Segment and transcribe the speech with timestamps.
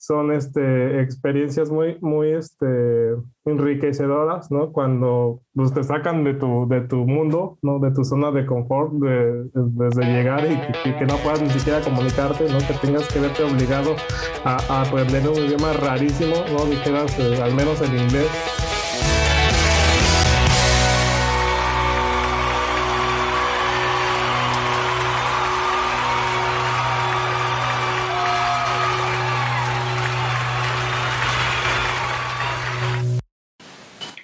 [0.00, 3.14] son este, experiencias muy, muy este,
[3.44, 4.72] enriquecedoras, ¿no?
[4.72, 7.78] Cuando pues, te sacan de tu, de tu mundo, ¿no?
[7.80, 12.58] De tu zona de confort, desde llegar y que, no puedas ni siquiera comunicarte, ¿no?
[12.60, 13.94] Que tengas que verte obligado
[14.42, 16.64] a, aprender un idioma rarísimo, ¿no?
[16.64, 18.69] Dijeras, eh, al menos el inglés.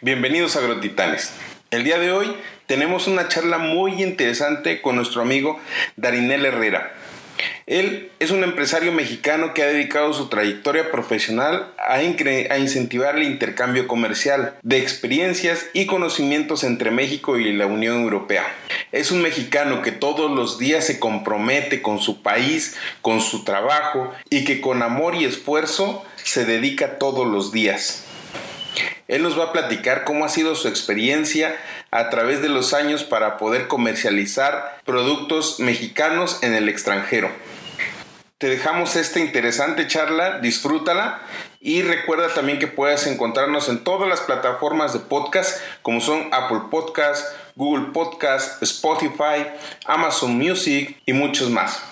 [0.07, 1.33] Bienvenidos a Agrotitanes.
[1.73, 2.33] El día de hoy
[2.67, 5.59] tenemos una charla muy interesante con nuestro amigo
[5.97, 6.95] Darinel Herrera.
[7.67, 13.25] Él es un empresario mexicano que ha dedicado su trayectoria profesional a, a, incentivar el
[13.25, 18.47] intercambio comercial de experiencias y conocimientos entre México y la Unión Europea.
[18.93, 24.15] Es un mexicano que todos los días se compromete con su país, con su trabajo
[24.31, 28.05] y que con amor y esfuerzo se dedica todos los días.
[29.09, 31.57] Él nos va a platicar cómo ha sido su experiencia
[31.91, 37.31] a través de los años para poder comercializar productos mexicanos en el extranjero.
[38.39, 41.23] Te dejamos esta interesante charla, disfrútala
[41.61, 46.63] y recuerda también que puedes encontrarnos en todas las plataformas de podcast como son Apple
[46.71, 49.47] Podcast, Google Podcast, Spotify,
[49.87, 51.83] Amazon Music y muchos más.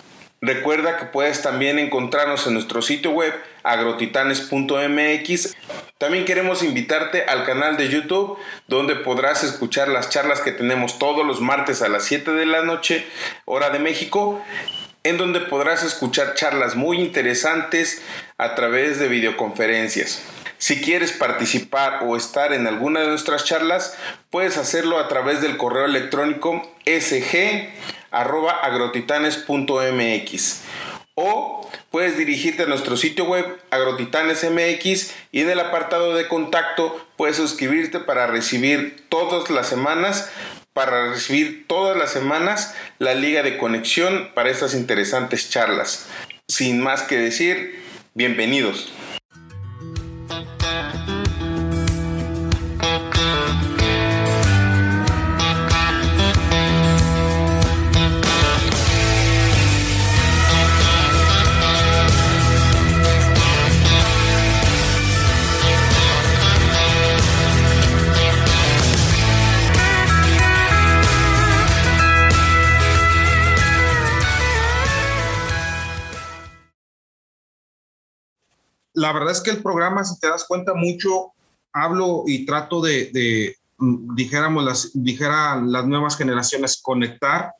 [0.43, 3.33] Recuerda que puedes también encontrarnos en nuestro sitio web
[3.65, 5.57] agrotitanes.mx.
[5.99, 11.27] También queremos invitarte al canal de YouTube donde podrás escuchar las charlas que tenemos todos
[11.27, 13.05] los martes a las 7 de la noche,
[13.47, 14.41] hora de México,
[15.03, 18.03] en donde podrás escuchar charlas muy interesantes
[18.39, 20.23] a través de videoconferencias.
[20.59, 23.99] Si quieres participar o estar en alguna de nuestras charlas,
[24.31, 27.69] puedes hacerlo a través del correo electrónico sg
[28.11, 30.63] agrotitanes.mx
[31.15, 37.37] o puedes dirigirte a nuestro sitio web agrotitanes.mx y en el apartado de contacto puedes
[37.37, 40.31] suscribirte para recibir todas las semanas
[40.75, 46.09] para recibir todas las semanas la liga de conexión para estas interesantes charlas.
[46.49, 47.81] Sin más que decir,
[48.15, 48.93] bienvenidos.
[78.95, 81.33] La verdad es que el programa, si te das cuenta mucho,
[81.73, 87.53] hablo y trato de, mm, dijéramos, las, dijera las nuevas generaciones, conectar,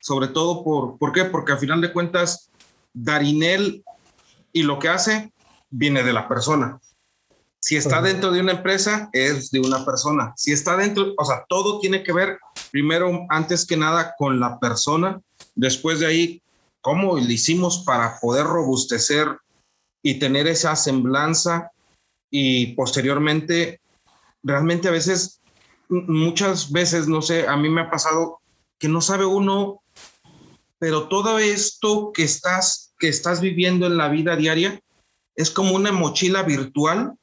[0.00, 1.24] sobre todo por, ¿por qué?
[1.24, 2.50] Porque al final de cuentas,
[2.94, 3.84] Darinel
[4.52, 5.32] y lo que hace
[5.68, 6.80] viene de la persona.
[7.58, 10.32] Si está dentro de una empresa, es de una persona.
[10.36, 12.38] Si está dentro, o sea, todo tiene que ver,
[12.70, 15.20] primero, antes que nada, con la persona.
[15.56, 16.42] Después de ahí,
[16.80, 19.36] cómo le hicimos para poder robustecer
[20.06, 21.72] y tener esa semblanza
[22.30, 23.80] y posteriormente,
[24.40, 25.40] realmente a veces,
[25.88, 28.38] muchas veces, no sé, a mí me ha pasado
[28.78, 29.82] que no sabe uno,
[30.78, 34.80] pero todo esto que estás, que estás viviendo en la vida diaria
[35.34, 37.14] es como una mochila virtual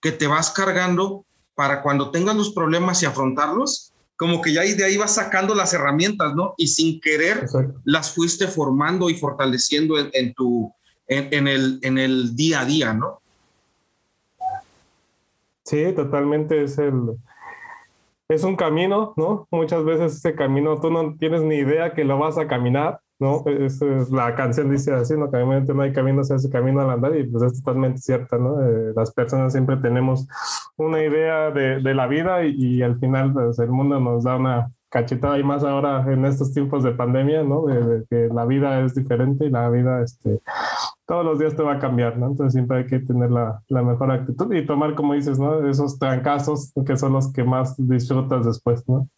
[0.00, 4.84] que te vas cargando para cuando tengas los problemas y afrontarlos, como que ya de
[4.84, 6.54] ahí vas sacando las herramientas, ¿no?
[6.56, 7.48] Y sin querer
[7.82, 10.72] las fuiste formando y fortaleciendo en tu,
[11.12, 13.20] en, el, en el día a día, ¿no?
[15.64, 17.18] Sí, totalmente es el...
[18.28, 19.46] Es un camino, ¿no?
[19.50, 23.44] Muchas veces ese camino tú no tienes ni idea que lo vas a caminar, ¿no?
[23.46, 23.80] Es,
[24.10, 25.26] la canción dice así, ¿no?
[25.28, 28.62] No hay camino, se hace camino al andar y pues es totalmente cierta, ¿no?
[28.62, 30.26] Eh, las personas siempre tenemos
[30.76, 34.70] una idea de, de la vida y, al final pues, el mundo nos da una,
[34.92, 37.64] cachetada y más ahora en estos tiempos de pandemia, ¿no?
[37.64, 40.40] De, que la vida es diferente y la vida, este,
[41.06, 42.26] todos los días te va a cambiar, ¿no?
[42.26, 45.68] Entonces siempre hay que tener la, la mejor actitud y tomar, como dices, ¿no?
[45.68, 49.08] Esos trancazos que son los que más disfrutas después, ¿no?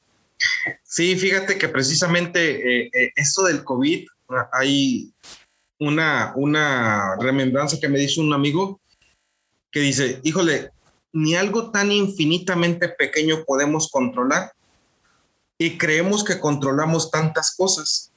[0.82, 4.06] Sí, fíjate que precisamente eh, eh, esto del COVID,
[4.52, 5.12] hay
[5.78, 8.80] una, una remembranza que me dice un amigo
[9.70, 10.70] que dice, híjole,
[11.12, 14.52] ni algo tan infinitamente pequeño podemos controlar
[15.58, 18.12] y creemos que controlamos tantas cosas.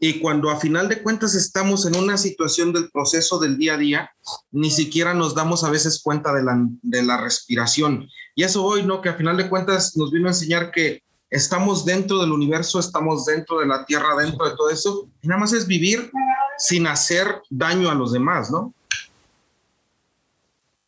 [0.00, 3.78] Y cuando a final de cuentas estamos en una situación del proceso del día a
[3.78, 4.10] día,
[4.50, 8.08] ni siquiera nos damos a veces cuenta de la, de la respiración.
[8.34, 9.00] Y eso hoy, ¿no?
[9.00, 13.24] Que a final de cuentas nos vino a enseñar que estamos dentro del universo, estamos
[13.26, 15.08] dentro de la Tierra, dentro de todo eso.
[15.22, 16.10] Y nada más es vivir
[16.58, 18.72] sin hacer daño a los demás, ¿no?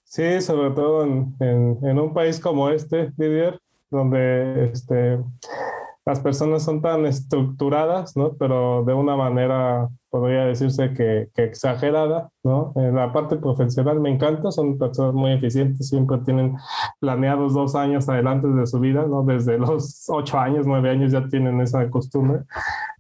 [0.05, 3.59] Sí, sobre todo en, en, un país como este, Didier,
[3.91, 5.19] donde este,
[6.05, 8.35] las personas son tan estructuradas, ¿no?
[8.39, 12.73] Pero de una manera, podría decirse que, exagerada, ¿no?
[12.77, 16.57] En la parte profesional me encanta, son personas muy eficientes, siempre tienen
[17.01, 19.23] planeados dos años adelante de su vida, ¿no?
[19.23, 22.41] Desde los ocho años, nueve años ya tienen esa costumbre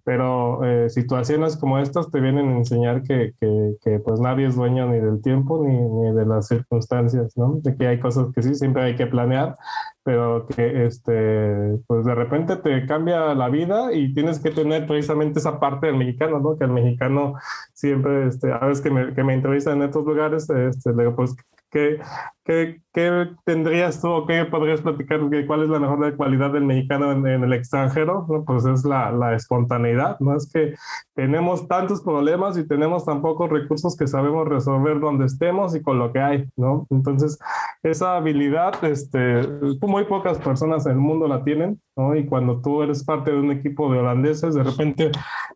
[0.05, 4.57] pero eh, situaciones como estas te vienen a enseñar que, que, que, pues nadie es
[4.57, 7.61] dueño ni del tiempo ni, ni, de las circunstancias, ¿no?
[7.63, 9.57] De que hay cosas que sí, siempre hay que planear,
[10.03, 15.39] pero que este, pues de repente te cambia la vida y tienes que tener precisamente
[15.39, 16.57] esa parte del mexicano, ¿no?
[16.57, 17.35] Que el mexicano
[17.73, 21.17] siempre, este, a veces que me, que me entrevistan en estos lugares, este, le digo,
[21.17, 21.37] pues,
[21.71, 22.01] ¿qué,
[22.45, 25.21] qué, ¿qué tendrías tú o qué podrías platicar?
[25.47, 28.27] ¿Cuál es la mejor cualidad del mexicano en, el extranjero?
[28.29, 28.45] ¿no?
[28.45, 30.37] Pues es la, la, espontaneidad, ¿no?
[30.37, 30.75] Es que
[31.15, 35.99] tenemos tantos problemas y tenemos tan pocos recursos que sabemos resolver donde estemos y con
[35.99, 36.87] lo que hay, ¿no?
[36.91, 37.39] Entonces,
[37.83, 39.43] esa habilidad, este,
[39.83, 42.17] muy pocas personas en el mundo la tienen, ¿no?
[42.17, 45.11] Y cuando tú eres parte de un equipo de holandeses, de repente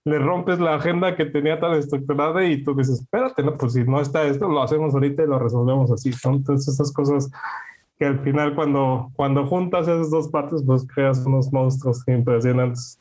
[0.05, 3.85] le rompes la agenda que tenía tan estructurada y tú dices, espérate, no, pues si
[3.85, 6.35] no está esto, lo hacemos ahorita y lo resolvemos así, ¿no?
[6.37, 7.31] Entonces, esas cosas
[7.99, 12.99] que al final cuando, cuando juntas esas dos partes, pues creas unos monstruos impresionantes.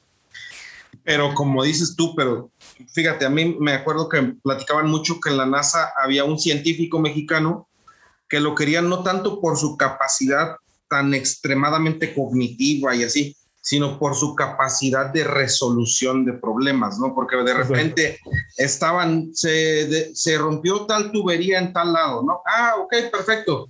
[1.04, 2.50] Pero como dices tú, pero
[2.94, 7.00] fíjate, a mí me acuerdo que platicaban mucho que en la NASA había un científico
[7.00, 7.68] mexicano
[8.30, 10.56] que lo querían no tanto por su capacidad
[10.90, 17.16] tan extremadamente cognitiva y así, sino por su capacidad de resolución de problemas, ¿no?
[17.16, 18.20] Porque de repente
[18.58, 22.42] estaban, se, se rompió tal tubería en tal lado, ¿no?
[22.46, 23.68] Ah, ok, perfecto.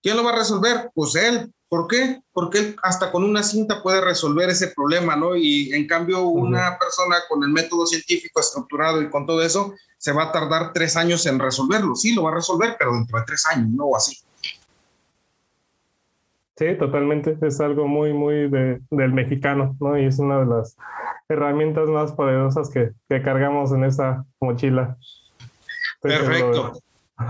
[0.00, 0.92] ¿Quién lo va a resolver?
[0.94, 1.52] Pues él.
[1.68, 2.22] ¿Por qué?
[2.32, 5.34] Porque él hasta con una cinta puede resolver ese problema, ¿no?
[5.34, 10.12] Y en cambio una persona con el método científico estructurado y con todo eso se
[10.12, 11.96] va a tardar tres años en resolverlo.
[11.96, 13.86] Sí, lo va a resolver, pero dentro de tres años, ¿no?
[13.86, 14.16] O así.
[16.58, 17.38] Sí, totalmente.
[17.42, 19.96] Es algo muy, muy de, del mexicano, ¿no?
[19.96, 20.76] Y es una de las
[21.28, 24.96] herramientas más poderosas que, que cargamos en esa mochila.
[26.02, 26.72] Perfecto.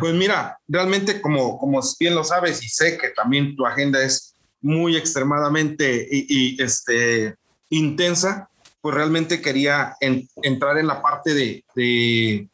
[0.01, 4.35] Pues mira, realmente como, como bien lo sabes y sé que también tu agenda es
[4.61, 7.35] muy extremadamente y, este,
[7.71, 8.49] intensa,
[8.81, 12.49] pues realmente quería entrar en la parte de, de,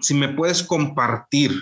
[0.00, 1.52] si me puedes compartir,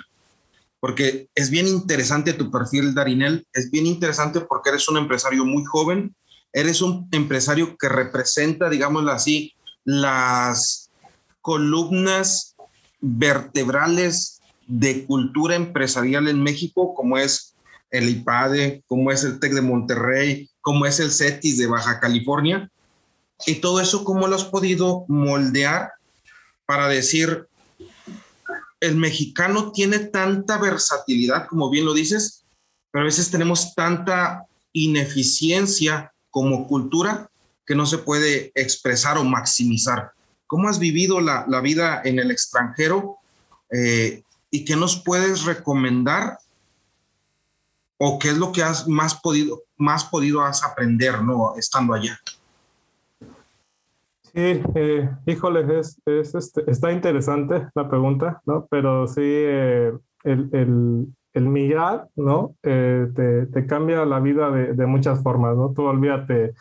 [0.83, 5.65] porque es bien interesante tu perfil, Darinel, es bien interesante porque eres un empresario muy
[5.65, 6.13] joven,
[6.53, 10.91] eres un empresario que representa, digámoslo así, las
[11.41, 12.57] columnas
[13.01, 17.55] vertebrales de cultura empresarial en México, como es
[17.93, 22.69] el IPADE, como es el TEC de Monterrey, como es el CETIS de Baja California.
[23.47, 25.93] Y todo eso, ¿cómo lo has podido moldear
[26.67, 27.47] para decir,
[28.83, 32.45] el mexicano tiene tanta versatilidad, como bien lo dices,
[32.91, 37.31] pero a veces tenemos tanta ineficiencia como cultura
[37.65, 40.13] que no se puede expresar o maximizar.
[40.47, 43.19] ¿Cómo has vivido la, la vida en el extranjero
[43.73, 46.39] eh, ¿Y qué nos puedes recomendar?
[47.97, 51.55] ¿O qué es lo que has más podido, más podido has aprender, ¿no?
[51.57, 52.21] Estando allá.
[54.35, 58.67] Sí, eh, híjole, es, este, está interesante la pregunta, ¿no?
[58.71, 59.93] Pero sí, eh,
[60.25, 62.55] el, el, el, migrar, ¿no?
[62.63, 65.75] Eh, te, te, cambia la vida de, de, muchas formas, ¿no?
[65.75, 66.55] Tú olvídate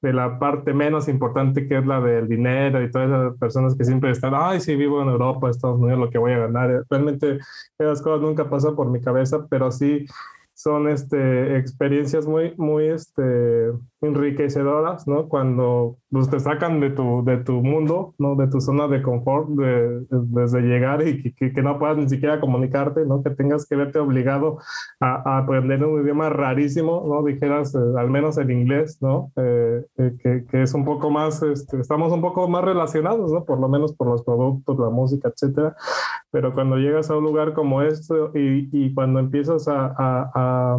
[0.00, 3.84] de la parte menos importante que es la del dinero y todas esas personas que
[3.84, 6.84] siempre están, ay, si vivo en Europa, Estados Unidos, lo que voy a ganar.
[6.88, 7.40] Realmente
[7.78, 10.06] esas cosas nunca pasan por mi cabeza, pero sí
[10.54, 13.70] son este, experiencias muy, muy este,
[14.00, 15.28] enriquecedoras, ¿no?
[15.28, 18.36] Cuando pues, te sacan de tu, de tu mundo, ¿no?
[18.36, 22.40] De tu zona de confort, de, desde llegar y que, que, no puedas ni siquiera
[22.40, 23.22] comunicarte, ¿no?
[23.22, 24.58] Que tengas que verte obligado
[25.00, 27.24] a, a aprender un idioma rarísimo, ¿no?
[27.24, 29.32] Dijeras, eh, al menos el inglés, ¿no?
[29.36, 33.44] Eh, eh, que, que, es un poco más, este, estamos un poco más relacionados, ¿no?
[33.44, 35.74] Por lo menos por los productos, la música, etcétera.
[36.30, 40.78] Pero cuando llegas a un lugar como esto y, y cuando empiezas a, a,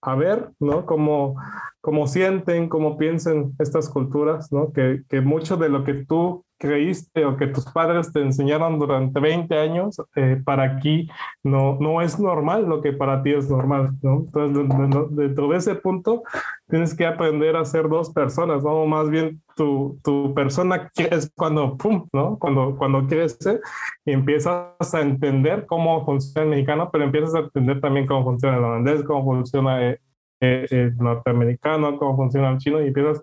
[0.00, 0.86] a, ver, ¿no?
[0.86, 1.36] Cómo,
[1.84, 4.72] cómo sienten, cómo piensan estas culturas, ¿no?
[4.72, 9.20] Que, que mucho de lo que tú creíste o que tus padres te enseñaron durante
[9.20, 11.10] 20 años, eh, para aquí
[11.42, 14.20] no, no es normal lo que para ti es normal, ¿no?
[14.20, 14.66] Entonces,
[15.10, 16.22] dentro de ese punto,
[16.70, 18.86] tienes que aprender a ser dos personas, ¿no?
[18.86, 22.38] Más bien tu, tu persona es cuando, pum, ¿no?
[22.38, 23.60] Cuando, cuando crece
[24.06, 28.56] y empiezas a entender cómo funciona el mexicano, pero empiezas a entender también cómo funciona
[28.56, 30.00] el holandés, cómo funciona eh,
[30.40, 33.22] el norteamericano, cómo funciona el chino y empiezas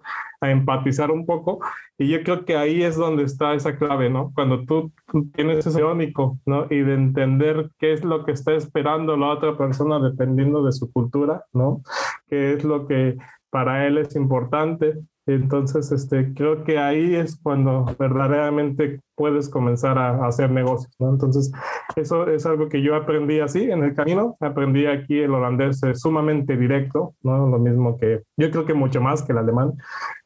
[0.50, 1.60] empatizar un poco.
[1.98, 4.32] Y yo creo que ahí es donde está esa clave, ¿no?
[4.34, 4.91] Cuando tú,
[5.36, 6.65] tienes ese irónico, ¿no?
[6.70, 10.91] Y de entender qué es lo que está esperando la otra persona dependiendo de su
[10.91, 11.84] cultura, ¿no?
[12.27, 13.18] Qué es lo que
[13.50, 14.96] para él es importante.
[15.33, 21.09] Entonces, este, creo que ahí es cuando verdaderamente puedes comenzar a, hacer negocios, ¿no?
[21.09, 21.51] Entonces,
[21.95, 24.35] eso es algo que yo aprendí así en el camino.
[24.39, 27.47] Aprendí aquí el holandés sumamente directo, ¿no?
[27.47, 29.73] Lo mismo que, yo creo que mucho más que el alemán.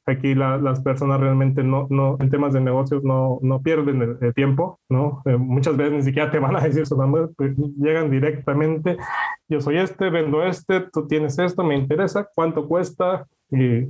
[0.07, 4.79] Aquí las personas realmente no, no, en temas de negocios no, no pierden el, tiempo,
[4.87, 5.23] ¿no?
[5.25, 7.29] Eh, muchas veces ni siquiera te van a decir su nombre,
[7.77, 8.97] llegan directamente,
[9.49, 13.87] yo soy este, vendo este, tú tienes esto, me interesa, cuánto cuesta y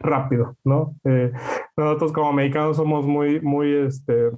[0.00, 0.94] rápido, ¿no?
[1.04, 1.32] Eh,
[1.76, 4.30] nosotros como mexicanos somos muy, muy, este,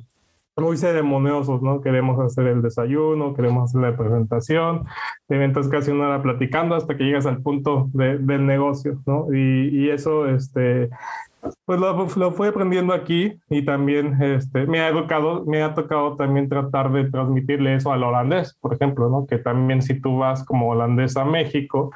[0.57, 1.81] muy ceremoniosos, ¿no?
[1.81, 4.85] Queremos hacer el desayuno, queremos hacer la presentación,
[5.27, 9.33] te eventos casi una hora platicando hasta que llegas al punto del negocio, ¿no?
[9.33, 10.91] Y, y eso, este,
[11.65, 16.17] pues lo, lo, fui aprendiendo aquí y también este, me, ha educado, me ha tocado
[16.17, 19.27] también tratar de transmitirle eso al holandés, por ejemplo, ¿no?
[19.27, 21.93] Que también si tú vas como holandés a México,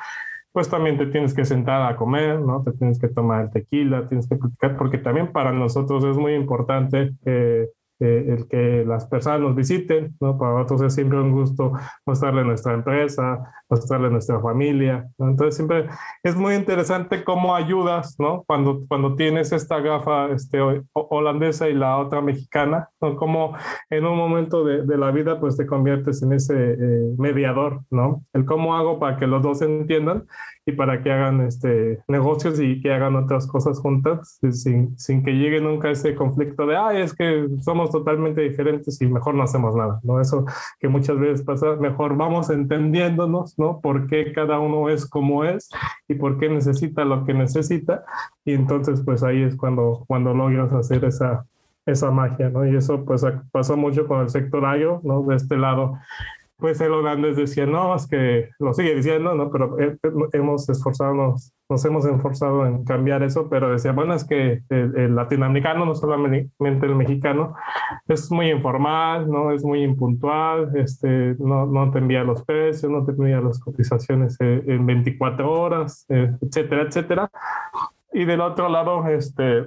[0.56, 2.62] pues también te tienes que sentar a comer, ¿no?
[2.62, 6.32] Te tienes que tomar el tequila, tienes que platicar, porque también para nosotros es muy
[6.32, 10.38] importante eh, eh, el que las personas nos visiten, ¿no?
[10.38, 11.72] Para nosotros es siempre un gusto
[12.04, 13.38] mostrarle nuestra empresa,
[13.70, 15.86] mostrarle nuestra familia, Entonces siempre
[16.22, 18.44] es muy interesante cómo ayudas, ¿no?
[18.46, 20.60] Cuando, cuando tienes esta gafa este,
[20.92, 23.16] holandesa y la otra mexicana, ¿no?
[23.16, 23.54] Como
[23.88, 28.24] en un momento de, de la vida pues te conviertes en ese eh, mediador, ¿no?
[28.32, 30.26] El cómo hago para que los dos entiendan
[30.66, 35.32] y para que hagan este, negocios y que hagan otras cosas juntas sin, sin que
[35.32, 39.74] llegue nunca ese conflicto de, ay, es que somos totalmente diferentes y mejor no hacemos
[39.74, 40.20] nada, ¿no?
[40.20, 40.44] Eso
[40.78, 43.80] que muchas veces pasa, mejor vamos entendiéndonos, ¿no?
[43.80, 45.68] Por qué cada uno es como es
[46.08, 48.04] y por qué necesita lo que necesita
[48.44, 51.46] y entonces pues ahí es cuando, cuando logras hacer esa,
[51.84, 52.66] esa magia, ¿no?
[52.66, 55.22] Y eso pues pasó mucho con el sector ayo, ¿no?
[55.22, 55.98] De este lado
[56.58, 59.50] pues el holandés decía, no, es que lo sigue diciendo, ¿no?
[59.50, 59.76] Pero
[60.32, 61.34] hemos esforzado,
[61.68, 66.50] nos, hemos esforzado en cambiar eso, pero decía, bueno, es que el, latinoamericano, no solamente
[66.58, 67.54] el mexicano,
[68.08, 69.52] es muy informal, ¿no?
[69.52, 74.36] Es muy impuntual, este, no, no te envía los precios, no te envía las cotizaciones
[74.40, 77.30] eh, en 24 horas, eh, etcétera, etcétera.
[78.12, 79.66] Y del otro lado, este,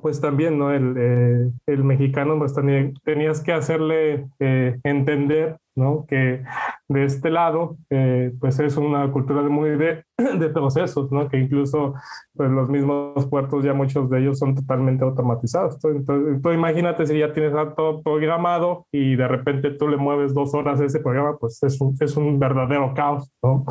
[0.00, 0.72] pues también, ¿no?
[0.72, 6.06] El, eh, el mexicano, pues también tenías que hacerle eh, entender, ¿no?
[6.08, 6.42] Que
[6.88, 10.04] de este lado, eh, pues es una cultura muy de,
[10.38, 11.28] de, procesos, ¿no?
[11.28, 11.94] Que incluso,
[12.34, 15.74] pues los mismos puertos, ya muchos de ellos son totalmente automatizados.
[15.76, 20.54] Entonces, tú imagínate si ya tienes todo programado y de repente tú le mueves dos
[20.54, 23.64] horas ese programa, pues es un, es un verdadero caos, ¿no?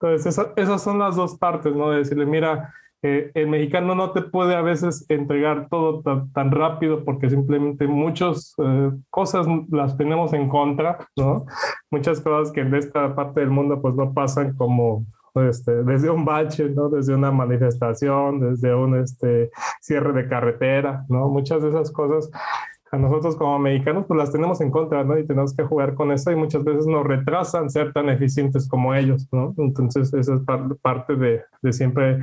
[0.00, 1.90] Entonces, esas son las dos partes, ¿no?
[1.90, 2.72] De decirle, mira,
[3.04, 8.92] el mexicano no te puede a veces entregar todo tan, rápido porque simplemente muchas eh,
[9.10, 11.44] cosas las tenemos en contra, ¿no?
[11.90, 16.24] Muchas cosas que en esta parte del mundo pues no pasan como este, desde un
[16.24, 16.88] bache, ¿no?
[16.88, 21.28] Desde una manifestación, desde un este, cierre de carretera, ¿no?
[21.28, 22.30] Muchas de esas cosas
[22.96, 25.18] nosotros como mexicanos pues las tenemos en contra, ¿no?
[25.18, 28.94] Y tenemos que jugar con eso y muchas veces nos retrasan ser tan eficientes como
[28.94, 29.54] ellos, ¿no?
[29.58, 30.40] Entonces eso es
[30.80, 32.20] parte de, de, siempre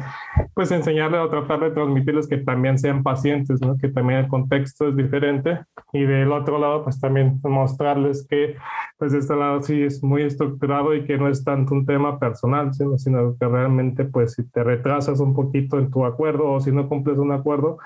[0.54, 3.78] pues enseñarles o tratar de transmitirles que también sean pacientes, ¿no?
[3.78, 5.60] Que también el contexto es diferente
[5.94, 8.56] y del otro lado pues también mostrarles que
[8.98, 12.20] pues de este lado sí es muy estructurado y que no es tanto un tema
[12.20, 16.60] personal, sino, sino que realmente pues si te retrasas un poquito en tu acuerdo o
[16.60, 17.80] si no cumples un acuerdo,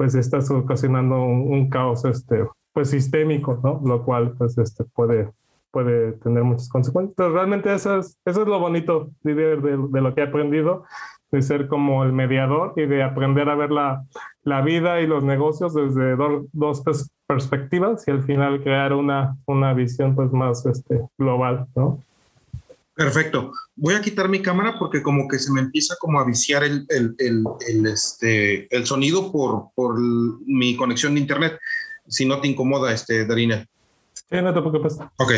[0.00, 3.82] pues estás ocasionando un, caos este, pues sistémico, ¿no?
[3.84, 5.30] Lo cual pues este, puede,
[5.70, 7.14] puede tener muchas consecuencias.
[7.18, 10.84] Pero realmente eso es, eso es lo bonito de, de, lo que he aprendido,
[11.30, 14.06] de ser como el mediador y de aprender a ver la,
[14.42, 16.82] la vida y los negocios desde dos
[17.26, 22.02] perspectivas y al final crear una, una visión pues más este, global, ¿no?
[23.00, 23.52] Perfecto.
[23.76, 26.84] Voy a quitar mi cámara porque como que se me empieza como a viciar el,
[26.90, 31.58] el, el, este, el sonido por, por mi conexión de internet.
[32.06, 33.66] Si no te incomoda, este, Darina.
[34.12, 34.98] Sí, no te preocupes.
[35.16, 35.32] Ok.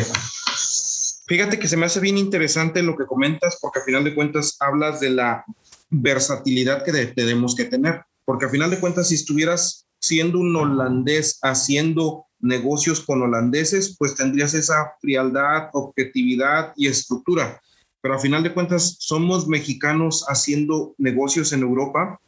[1.25, 4.57] Fíjate que se me hace bien interesante lo que comentas porque a final de cuentas
[4.59, 5.45] hablas de la
[5.89, 8.01] versatilidad que tenemos que tener.
[8.25, 14.15] Porque a final de cuentas, si estuvieras siendo un holandés haciendo negocios con holandeses, pues
[14.15, 17.61] tendrías esa frialdad, objetividad y estructura.
[18.01, 22.19] Pero a final de cuentas, somos mexicanos haciendo negocios en Europa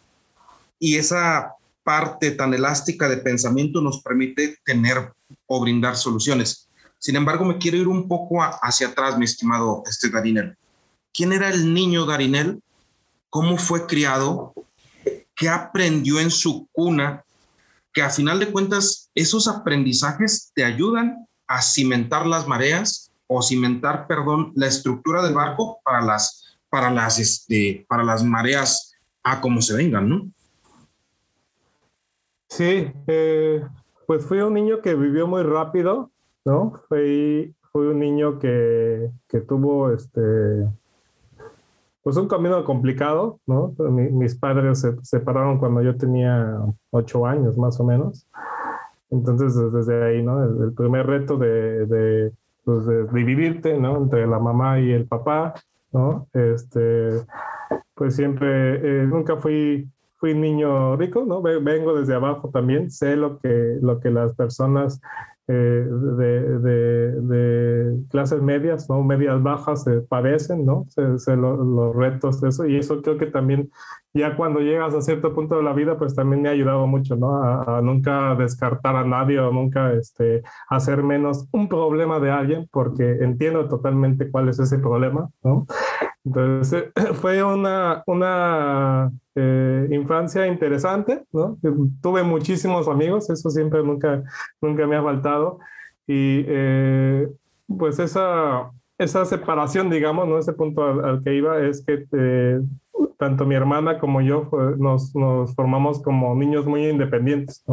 [0.80, 1.54] y esa
[1.84, 5.14] parte tan elástica de pensamiento nos permite tener
[5.46, 6.70] o brindar soluciones.
[6.98, 10.56] Sin embargo, me quiero ir un poco hacia atrás, mi estimado este Darinel.
[11.14, 12.62] ¿Quién era el niño Darinel?
[13.30, 14.54] ¿Cómo fue criado?
[15.36, 17.25] qué aprendió en su cuna,
[17.96, 24.06] que a final de cuentas esos aprendizajes te ayudan a cimentar las mareas o cimentar,
[24.06, 29.62] perdón, la estructura del barco para las, para las, este, para las mareas a como
[29.62, 30.30] se vengan, ¿no?
[32.50, 33.66] Sí, eh,
[34.06, 36.12] pues fui un niño que vivió muy rápido,
[36.44, 36.82] ¿no?
[36.90, 40.22] Fui, un niño que, que tuvo este,
[42.06, 43.74] pues un camino complicado, ¿no?
[43.90, 46.56] mis padres se separaron cuando yo tenía
[46.92, 48.28] ocho años más o menos.
[49.10, 50.44] Entonces, desde ahí, ¿no?
[50.44, 52.32] El, primer reto de, de,
[52.64, 53.98] pues de, dividirte, ¿no?
[53.98, 55.56] Entre la mamá y el papá,
[55.92, 56.28] ¿no?
[56.32, 57.26] Este,
[57.96, 61.42] pues siempre, eh, nunca fui, fui niño rico, ¿no?
[61.42, 65.02] Vengo desde abajo también, sé lo que, lo que las personas
[65.48, 69.04] eh, de, de, de, clases medias, ¿no?
[69.04, 70.88] medias bajas se padecen, ¿no?
[70.90, 72.66] Se, los retos eso.
[72.66, 73.70] Y eso creo que también,
[74.14, 77.16] ya cuando llegas a cierto punto de la vida, pues también me ha ayudado mucho,
[77.16, 77.44] ¿no?
[77.44, 83.18] A, nunca descartar a nadie o nunca este, hacer menos un problema de alguien, porque
[83.22, 85.68] entiendo totalmente cuál es ese problema, ¿no?
[86.26, 86.86] Entonces,
[87.22, 91.58] fue una, una eh, infancia interesante, ¿no?
[92.02, 94.24] Tuve muchísimos amigos, eso siempre nunca,
[94.62, 95.60] nunca me ha faltado.
[96.08, 97.28] Y eh,
[97.68, 100.40] pues esa, esa separación, digamos, ¿no?
[100.40, 102.62] Ese punto al, que iba es que eh,
[103.18, 107.64] tanto mi hermana como yo nos, nos, formamos como niños muy independientes.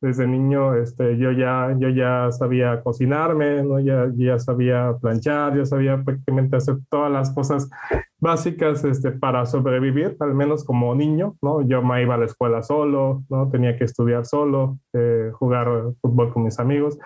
[0.00, 3.78] Desde niño este, yo, ya, sabía cocinarme, ¿no?
[3.80, 7.70] Ya, ya sabía planchar, ya sabía prácticamente hacer todas las cosas
[8.18, 11.62] básicas este, para sobrevivir, al menos como niño, ¿no?
[11.62, 13.48] Yo me iba a la escuela solo, ¿no?
[13.50, 15.68] Tenía que estudiar solo, eh, jugar
[16.00, 16.98] fútbol con mis amigos.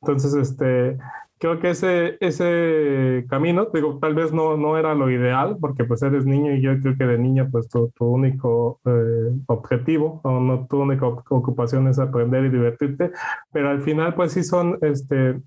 [0.00, 0.98] Entonces, este,
[1.38, 6.02] creo que ese, ese camino, digo, tal vez no, no era lo ideal, porque pues
[6.02, 10.40] eres niño y yo creo que de niño pues tu, tu único eh, objetivo o
[10.40, 13.12] no tu única ocupación es aprender y divertirte,
[13.52, 15.40] pero al final pues sí son este,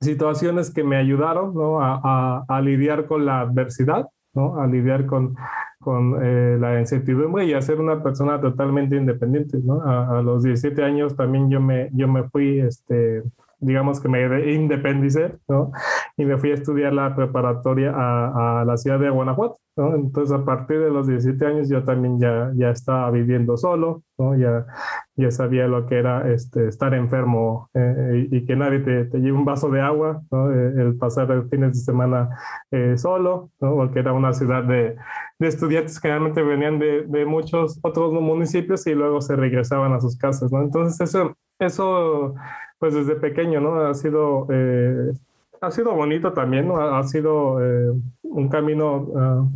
[0.00, 1.80] situaciones que me ayudaron ¿no?
[1.80, 4.60] a, a, a lidiar con la adversidad, ¿no?
[4.60, 5.36] a lidiar con,
[5.78, 9.58] con eh, la incertidumbre y a ser una persona totalmente independiente.
[9.62, 9.82] ¿no?
[9.82, 13.22] A, a, los 17 años también yo me, yo me fui este,
[13.62, 15.72] digamos que me independicé, ¿no?
[16.16, 19.94] Y me fui a estudiar la preparatoria a, a, la ciudad de Guanajuato, ¿no?
[19.94, 24.36] Entonces, a partir de los 17 años, yo también ya, ya estaba viviendo solo, ¿no?
[24.36, 24.66] Ya,
[25.14, 29.32] ya sabía lo que era este, estar enfermo eh, y, que nadie te, te, lleve
[29.32, 30.52] un vaso de agua, ¿no?
[30.52, 32.30] Eh, el pasar fines de semana
[32.72, 33.74] eh, solo, ¿no?
[33.76, 34.96] Porque era una ciudad de,
[35.38, 40.00] de estudiantes que generalmente venían de, de, muchos otros municipios y luego se regresaban a
[40.00, 40.62] sus casas, ¿no?
[40.62, 42.34] Entonces, eso, eso
[42.82, 43.76] pues desde pequeño, ¿no?
[43.76, 45.12] Ha sido, eh,
[45.60, 46.78] ha sido bonito también, ¿no?
[46.80, 47.92] Ha, sido eh,
[48.24, 49.48] un camino uh,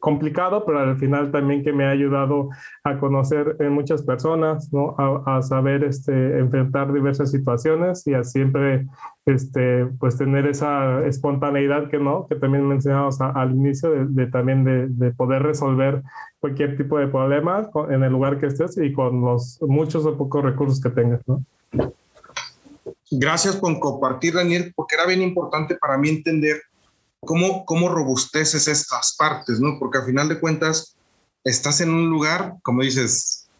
[0.00, 2.48] complicado, pero al final también que me ha ayudado
[2.82, 4.96] a conocer eh, muchas personas, ¿no?
[4.98, 8.88] A, a, saber este, enfrentar diversas situaciones y a siempre
[9.26, 14.64] este, pues tener esa espontaneidad que no, que también mencionamos al inicio de, de también
[14.64, 16.02] de, de, poder resolver
[16.40, 20.42] cualquier tipo de problema en el lugar que estés y con los muchos o pocos
[20.42, 21.44] recursos que tengas, ¿no?
[23.14, 26.62] Gracias por compartir, Daniel, porque era bien importante para mí entender
[27.20, 29.78] cómo, cómo robusteces estas partes, ¿no?
[29.78, 30.96] Porque al final de cuentas
[31.44, 33.50] estás en un lugar, como dices,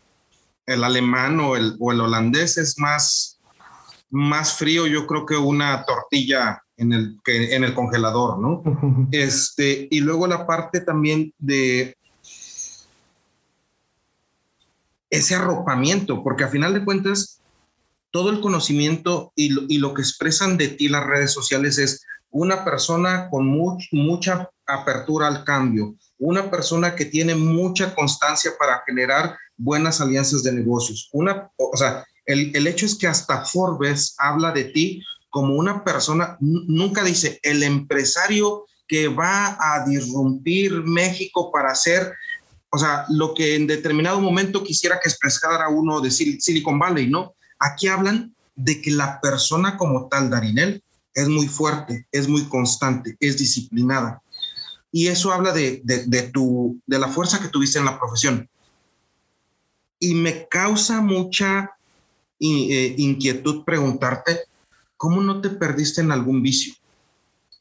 [0.64, 3.38] el alemán o el, o el holandés es más,
[4.08, 8.62] más frío, yo creo que una tortilla en el, que, en el congelador, ¿no?
[9.12, 11.94] Este, y luego la parte también de
[15.10, 17.41] ese arropamiento, porque al final de cuentas
[18.12, 23.28] todo el conocimiento y lo, que expresan de ti las redes sociales es una persona
[23.30, 30.00] con much, mucha apertura al cambio, una persona que tiene mucha constancia para generar buenas
[30.00, 31.10] alianzas de negocios.
[31.12, 36.36] O sea, el, el hecho es que hasta Forbes habla de ti como una persona,
[36.40, 42.12] nunca dice el empresario que va a disrumpir México para hacer,
[42.70, 47.34] o sea, lo que en determinado momento quisiera que expresara uno de Silicon Valley, ¿no?
[47.62, 50.82] Aquí hablan de que la persona como tal, Darinel,
[51.14, 54.20] es muy fuerte, es muy constante, es disciplinada.
[54.90, 58.48] Y eso habla de, de, tu, de la fuerza que tuviste en la profesión.
[60.00, 61.70] Y me causa mucha
[62.40, 64.40] eh, inquietud preguntarte,
[64.96, 66.74] ¿cómo no te perdiste en algún vicio?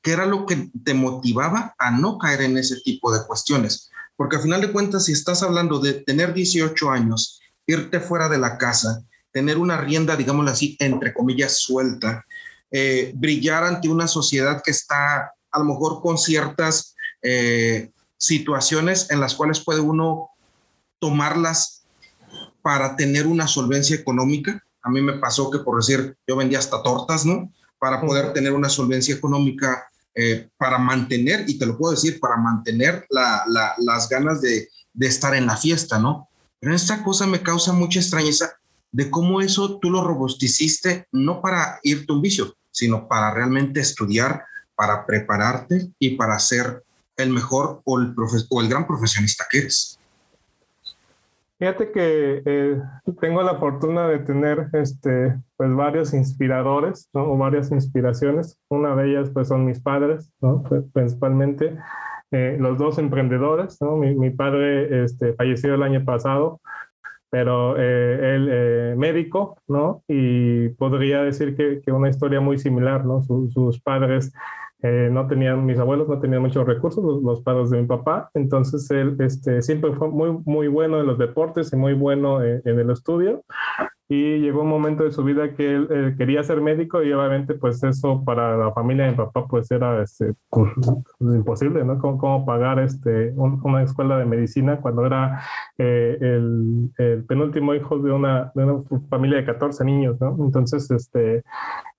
[0.02, 3.92] ¿Qué era lo que te motivaba a no caer en ese tipo de cuestiones?
[4.16, 8.40] Porque al final de cuentas, si estás hablando de tener 18 años, irte fuera de
[8.40, 12.26] la casa, tener una rienda, digámoslo así, entre comillas, suelta,
[12.70, 19.20] eh, brillar ante una sociedad que está a lo mejor con ciertas eh, situaciones en
[19.20, 20.30] las cuales puede uno
[21.00, 21.84] tomarlas
[22.62, 24.64] para tener una solvencia económica.
[24.84, 27.52] A mí me pasó que, por decir, yo vendía hasta tortas, ¿no?
[27.80, 32.38] Para poder tener una solvencia económica, eh, para mantener, y te lo puedo decir, para
[32.38, 36.30] mantener las ganas de, de estar en la fiesta, ¿no?
[36.60, 38.61] Pero esta cosa me causa mucha extrañeza
[38.92, 44.44] de cómo eso tú lo robusticiste no para irte un vicio, sino para realmente estudiar,
[44.76, 46.84] para prepararte y para ser
[47.18, 48.14] el mejor o el,
[48.50, 50.00] o el gran profesionista que eres.
[51.62, 52.82] Fíjate que eh,
[53.20, 57.32] tengo la fortuna de tener este, pues varios inspiradores, ¿no?
[57.32, 58.58] o varias inspiraciones.
[58.68, 60.64] Una de ellas pues son mis padres, ¿no?
[60.92, 61.78] principalmente.
[62.32, 63.96] Eh, los dos emprendedores, ¿no?
[63.98, 66.62] mi, mi, padre este, falleció el año pasado,
[67.32, 70.04] pero eh, él eh, médico, ¿no?
[70.08, 73.24] Y podría decir que, que una historia muy similar, ¿no?
[73.24, 74.34] sus padres
[74.84, 78.92] eh, no tenían, mis abuelos no tenían muchos recursos, los, padres de mi papá, entonces
[78.92, 82.90] él este, siempre fue muy, muy bueno en los deportes y muy bueno en el
[82.90, 83.44] estudio,
[84.14, 87.54] y llegó un momento de su vida que él eh, quería ser médico y obviamente
[87.54, 90.70] pues eso para la familia de mi papá pues era este, pues,
[91.22, 91.98] imposible, ¿no?
[91.98, 95.42] ¿Cómo, pagar este, una escuela de medicina cuando era
[95.78, 100.36] eh, el, el, penúltimo hijo de una, de una, familia de 14 niños, ¿no?
[100.42, 101.44] Entonces, este,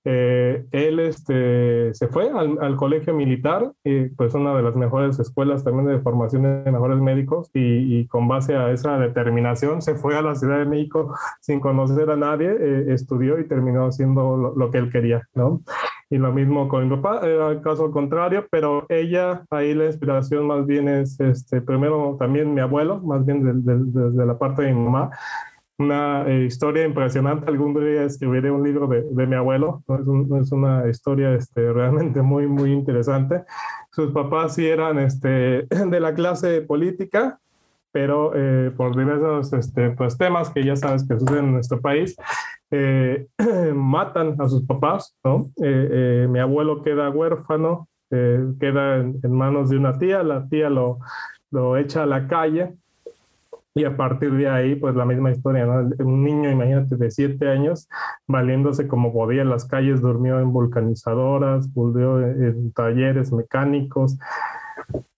[0.04, 5.18] eh, él este, se fue al, al, colegio militar, y pues una de las mejores
[5.20, 9.94] escuelas también de formación de mejores médicos y, y con base a esa determinación se
[9.94, 14.54] fue a la Ciudad de México sin conocer a nadie, eh, estudió y terminó haciendo
[14.56, 15.62] lo, que él quería, ¿no?
[16.10, 20.46] Y lo mismo con mi papá, era el caso contrario, pero ella, ahí la inspiración
[20.46, 24.82] más bien es, este, primero también mi abuelo, más bien desde la parte de mi
[24.82, 25.10] mamá,
[25.82, 27.50] una eh, historia impresionante.
[27.50, 29.82] Algún día escribiré un libro de, de mi abuelo.
[29.88, 33.44] Es, es, una historia este, realmente muy, muy interesante.
[33.90, 37.38] Sus papás sí eran este, de la clase política,
[37.92, 42.16] pero eh, por diversos este, pues, temas que ya sabes que suceden en nuestro país,
[42.70, 43.26] eh,
[43.74, 45.50] matan a sus papás, ¿no?
[45.62, 50.98] Eh, mi abuelo queda huérfano, queda en, manos de una tía, la tía lo,
[51.50, 52.74] lo echa a la calle
[53.74, 55.88] y a partir de ahí, pues la misma historia, ¿no?
[56.04, 57.88] Un niño, imagínate, de siete años,
[58.26, 64.18] valiéndose como podía en las calles, durmió en vulcanizadoras, volvió en talleres mecánicos,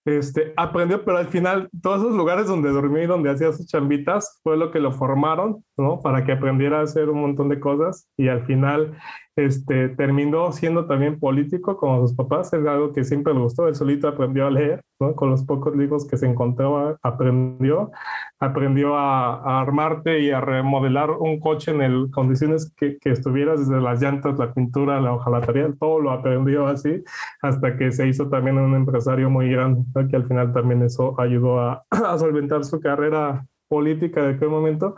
[0.05, 4.57] este, aprendió, pero al final todos esos lugares donde dormí, donde hacía sus chambitas, fue
[4.57, 6.01] lo que lo formaron, ¿no?
[6.01, 8.97] Para que aprendiera a hacer un montón de cosas y al final
[9.37, 13.75] este, terminó siendo también político como sus papás, es algo que siempre le gustó, él
[13.75, 15.17] solito aprendió a leer, ¿no?
[15.17, 17.91] con los pocos libros que se encontraba, aprendió,
[18.39, 23.57] aprendió a, a armarte y a remodelar un coche en el, condiciones que, que estuviera
[23.57, 27.03] desde las llantas, la pintura, la hojalatería, todo lo aprendió así,
[27.43, 30.09] hasta que se hizo también un empresario muy grande, ¿no?
[30.09, 34.95] que al final también eso ayudó a, a solventar su carrera política de aquel momento,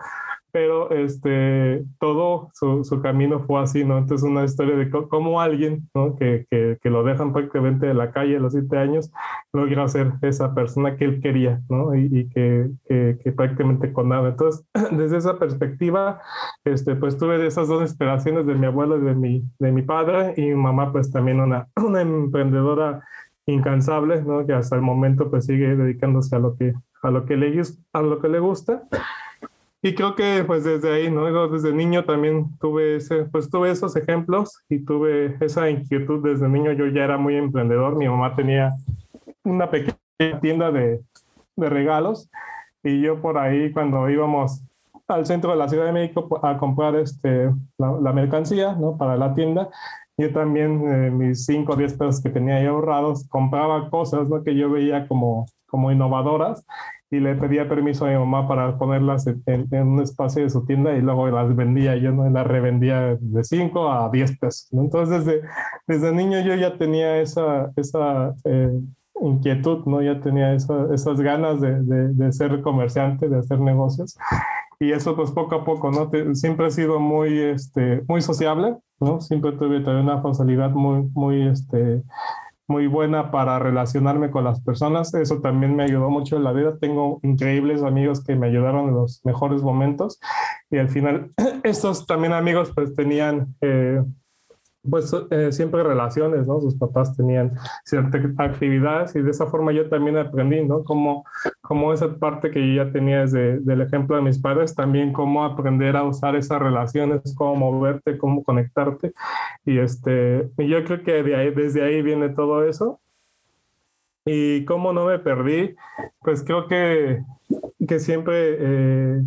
[0.57, 3.99] pero este, todo su, su, camino fue así, ¿no?
[3.99, 6.16] Entonces una historia de cómo alguien, ¿no?
[6.16, 9.12] Que, que, que, lo dejan prácticamente de la calle a los siete años,
[9.53, 11.95] logra ser esa persona que él quería, ¿no?
[11.95, 14.31] Y, y que, que, prácticamente con nada.
[14.31, 16.23] Entonces, desde esa perspectiva,
[16.64, 20.33] este, pues tuve esas dos inspiraciones de mi abuelo y de mi, de mi padre,
[20.38, 23.03] y mi mamá pues también una, una emprendedora
[23.47, 24.45] incansable, ¿no?
[24.47, 28.03] Que hasta el momento pues sigue dedicándose a lo que, a lo que, le, a
[28.03, 28.83] lo que le gusta.
[29.83, 31.49] Y creo que pues desde ahí, ¿no?
[31.49, 36.73] Desde niño también tuve, ese, pues tuve esos ejemplos y tuve esa inquietud desde niño.
[36.73, 37.97] Yo ya era muy emprendedor.
[37.97, 38.75] Mi mamá tenía
[39.45, 39.97] una pequeña
[40.41, 41.01] tienda de,
[41.55, 42.29] de regalos
[42.83, 44.63] y yo por ahí cuando íbamos
[45.09, 48.97] al centro de la Ciudad de México a comprar este, la, la mercancía ¿no?
[48.97, 49.69] para la tienda,
[50.17, 54.43] yo también eh, mis 5 o 10 pesos que tenía ahí ahorrados, compraba cosas ¿no?
[54.43, 56.65] que yo veía como, como innovadoras
[57.11, 60.65] y le pedía permiso a mi mamá para ponerlas en, en, un espacio de su
[60.65, 62.29] tienda y luego las vendía yo, ¿no?
[62.29, 64.69] las revendía de 5 a 10 pesos.
[64.73, 64.83] ¿no?
[64.83, 65.43] Entonces, desde,
[65.87, 68.73] desde niño yo ya tenía esa, esa eh,
[69.21, 70.03] inquietud, ¿no?
[70.03, 74.17] ya tenía esa, esas ganas de, de, de, ser comerciante, de hacer negocios.
[74.79, 76.11] Y eso pues poco a poco, ¿no?
[76.35, 79.21] Siempre he sido muy, este, muy sociable, ¿no?
[79.21, 82.03] Siempre tuve también una facilidad muy, muy, este,
[82.69, 85.15] muy buena para relacionarme con las personas.
[85.15, 86.77] Eso también me ayudó mucho en la vida.
[86.79, 90.19] Tengo increíbles amigos que me ayudaron en los mejores momentos
[90.71, 94.03] y al final estos también amigos pues tenían eh,
[94.88, 96.61] pues eh, siempre relaciones, ¿no?
[96.61, 97.53] Sus papás tenían
[97.85, 100.85] ciertas actividades y de esa forma yo también aprendí, ¿no?
[100.85, 101.25] Como,
[101.61, 105.44] como esa parte que yo ya tenía desde del ejemplo de mis padres, también cómo
[105.44, 109.12] aprender a usar esas relaciones, cómo moverte, cómo conectarte.
[109.64, 113.01] Y, este, y yo creo que desde ahí viene todo eso.
[114.25, 115.77] Y cómo no me perdí,
[116.20, 117.22] pues creo que,
[117.87, 118.57] que siempre...
[118.59, 119.22] Eh,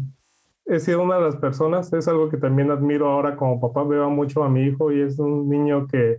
[0.69, 4.09] he sido una de las personas, es algo que también admiro ahora como papá, veo
[4.09, 6.17] mucho a mi hijo y es un niño que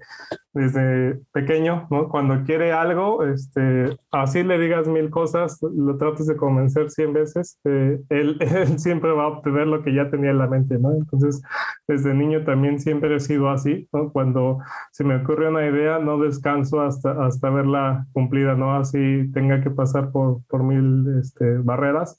[0.52, 2.08] desde pequeño, ¿no?
[2.08, 7.60] Cuando quiere algo, este, así le digas mil cosas, lo trates de convencer cien veces,
[7.64, 10.92] eh, él, él, siempre va a obtener lo que ya tenía en la mente, ¿no?
[10.92, 11.40] Entonces,
[11.86, 14.10] desde niño también siempre he sido así, ¿no?
[14.10, 14.58] Cuando
[14.90, 18.74] se me ocurre una idea, no descanso hasta, hasta verla cumplida, ¿no?
[18.74, 22.18] Así tenga que pasar por, por mil este, barreras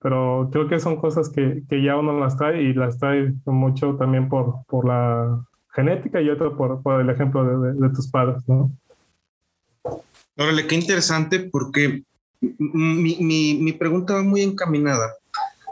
[0.00, 3.96] pero creo que son cosas que, que, ya uno las trae y las trae mucho
[3.96, 8.08] también por, por la genética y otro por, por el ejemplo de, de, de, tus
[8.08, 8.72] padres, ¿no?
[10.36, 12.02] Órale, qué interesante porque
[12.40, 15.12] mi, mi, mi pregunta va muy encaminada,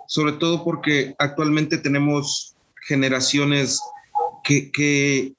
[0.06, 2.54] sobre todo porque actualmente tenemos
[2.86, 3.80] generaciones
[4.44, 5.32] que, que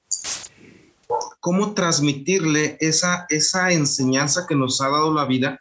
[1.38, 5.60] cómo transmitirle esa, esa enseñanza que nos ha dado la vida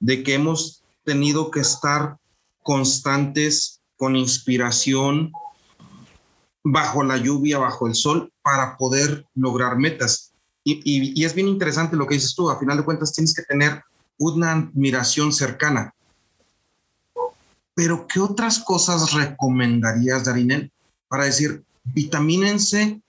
[0.00, 2.16] de que hemos tenido que estar
[2.62, 5.32] constantes, con inspiración,
[6.62, 10.32] bajo la lluvia, bajo el sol, para poder lograr metas.
[10.64, 13.82] Y, es bien interesante lo que dices tú, a final de cuentas tienes que tener
[14.18, 15.94] una admiración cercana.
[17.74, 20.70] Pero, ¿qué otras cosas recomendarías, Darinel,
[21.08, 23.00] para decir, vitamínense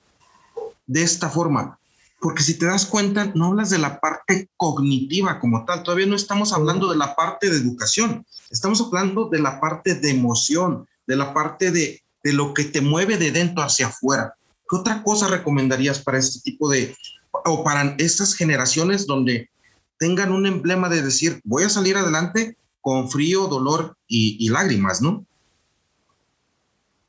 [0.88, 1.80] de esta forma?
[2.22, 6.16] Porque si te das cuenta, no hablas de la parte cognitiva como tal, todavía no
[6.16, 11.16] estamos hablando de la parte de educación, estamos hablando de la parte de emoción, de
[11.16, 14.34] la parte de, de lo que te mueve de dentro hacia afuera.
[14.70, 16.96] ¿Qué otra cosa recomendarías para este tipo de,
[17.32, 19.50] o para estas generaciones donde
[19.98, 25.02] tengan un emblema de decir, voy a salir adelante con frío, dolor y, y lágrimas,
[25.02, 25.26] ¿no?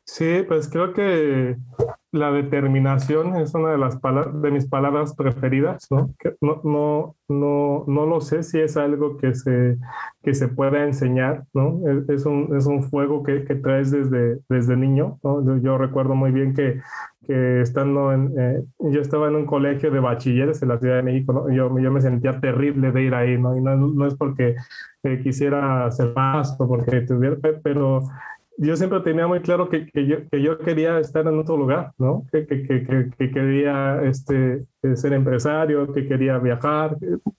[0.04, 1.56] Sí, pues creo que
[2.12, 3.98] la determinación es una de las
[4.42, 6.12] de mis palabras preferidas, ¿no?
[6.40, 9.78] No, no, no, no lo sé si es algo que se,
[10.22, 11.80] que se pueda enseñar, ¿no?
[12.08, 15.60] Es, un, es un fuego que, que, traes desde, desde niño, ¿no?
[15.60, 16.80] Yo, recuerdo muy bien que,
[17.26, 21.02] que estando en, eh, yo estaba en un colegio de bachilleres en la Ciudad de
[21.04, 23.56] México, yo, yo me sentía terrible de ir ahí, ¿no?
[23.56, 24.56] Y no, no es porque
[25.04, 28.02] eh, quisiera ser más o porque tuviera, pero
[28.62, 31.92] yo siempre tenía muy claro que, que, yo, que yo quería estar en otro lugar,
[31.96, 32.26] ¿no?
[32.30, 32.66] Que, que,
[33.16, 36.96] que quería este, ser empresario, que quería viajar.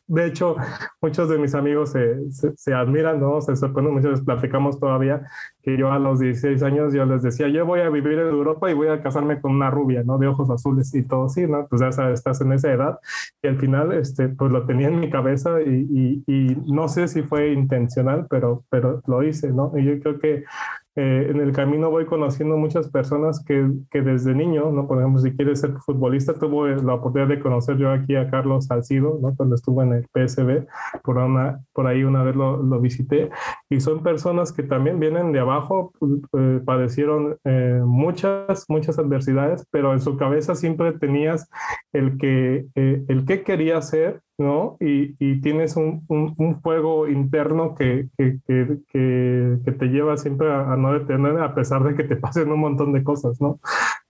[0.07, 0.55] De hecho,
[0.99, 3.39] muchos de mis amigos se, se, se admiran, ¿no?
[3.39, 5.21] Se sorprenden, muchos les platicamos todavía
[5.61, 8.71] que yo a los 16 años yo les decía, yo voy a vivir en Europa
[8.71, 10.17] y voy a casarme con una rubia, ¿no?
[10.17, 11.67] De ojos azules y todo así, ¿no?
[11.67, 12.99] Pues ya sabes, estás en esa edad
[13.43, 17.07] y al final, este, pues lo tenía en mi cabeza y, y, y no sé
[17.07, 19.71] si fue intencional, pero, pero lo hice, ¿no?
[19.77, 20.45] Y yo creo que
[20.95, 24.87] eh, en el camino voy conociendo muchas personas que, que, desde niño, ¿no?
[24.87, 28.65] Por ejemplo, si quieres ser futbolista, tuve la oportunidad de conocer yo aquí a Carlos
[28.65, 29.33] Salcido, ¿no?
[29.35, 30.67] Cuando estuvo en el PSB,
[31.01, 33.29] por, una, por ahí una vez lo, lo visité,
[33.69, 35.93] y son personas que también vienen de abajo,
[36.37, 41.49] eh, padecieron eh, muchas, muchas adversidades, pero en su cabeza siempre tenías
[41.93, 44.77] el que, el que quería hacer, ¿no?
[44.79, 50.77] Y, y tienes un, un, fuego interno que, que, que, te lleva siempre a, a,
[50.77, 53.59] no detener a pesar de que te pasen un montón de cosas, ¿no?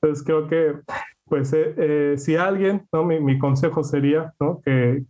[0.01, 0.73] Entonces creo que,
[1.25, 3.03] pues, eh, eh, si alguien, ¿no?
[3.03, 4.61] Mi, mi, consejo sería, ¿no?
[4.61, 5.03] Que,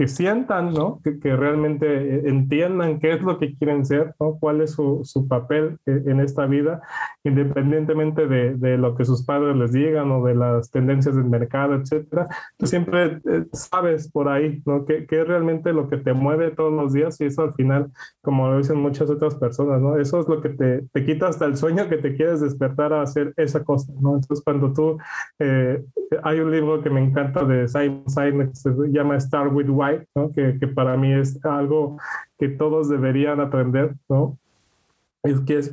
[0.00, 1.00] que, sientan, ¿no?
[1.04, 4.38] Que, que, realmente entiendan qué es lo que quieren ser, ¿no?
[4.40, 6.80] Cuál es su, su papel en esta vida,
[7.22, 11.74] independientemente de, de, lo que sus padres les digan o de las tendencias del mercado,
[11.74, 12.28] etcétera.
[12.56, 14.86] Tú siempre eh, sabes por ahí, ¿no?
[14.86, 17.90] ¿Qué, ¿Qué, es realmente lo que te mueve todos los días y eso al final,
[18.22, 19.98] como lo dicen muchas otras personas, ¿no?
[19.98, 23.02] Eso es lo que te, te quita hasta el sueño que te quieres despertar a
[23.02, 24.14] hacer esa cosa, ¿no?
[24.14, 24.98] Entonces, cuando tú,
[25.38, 25.84] eh,
[26.22, 30.32] hay un libro que me encanta de Simon Sinek, se llama Start with Why, ¿no?
[30.32, 31.98] que, que, para mí es algo
[32.38, 34.38] que todos deberían aprender, ¿no?
[35.22, 35.70] Es que es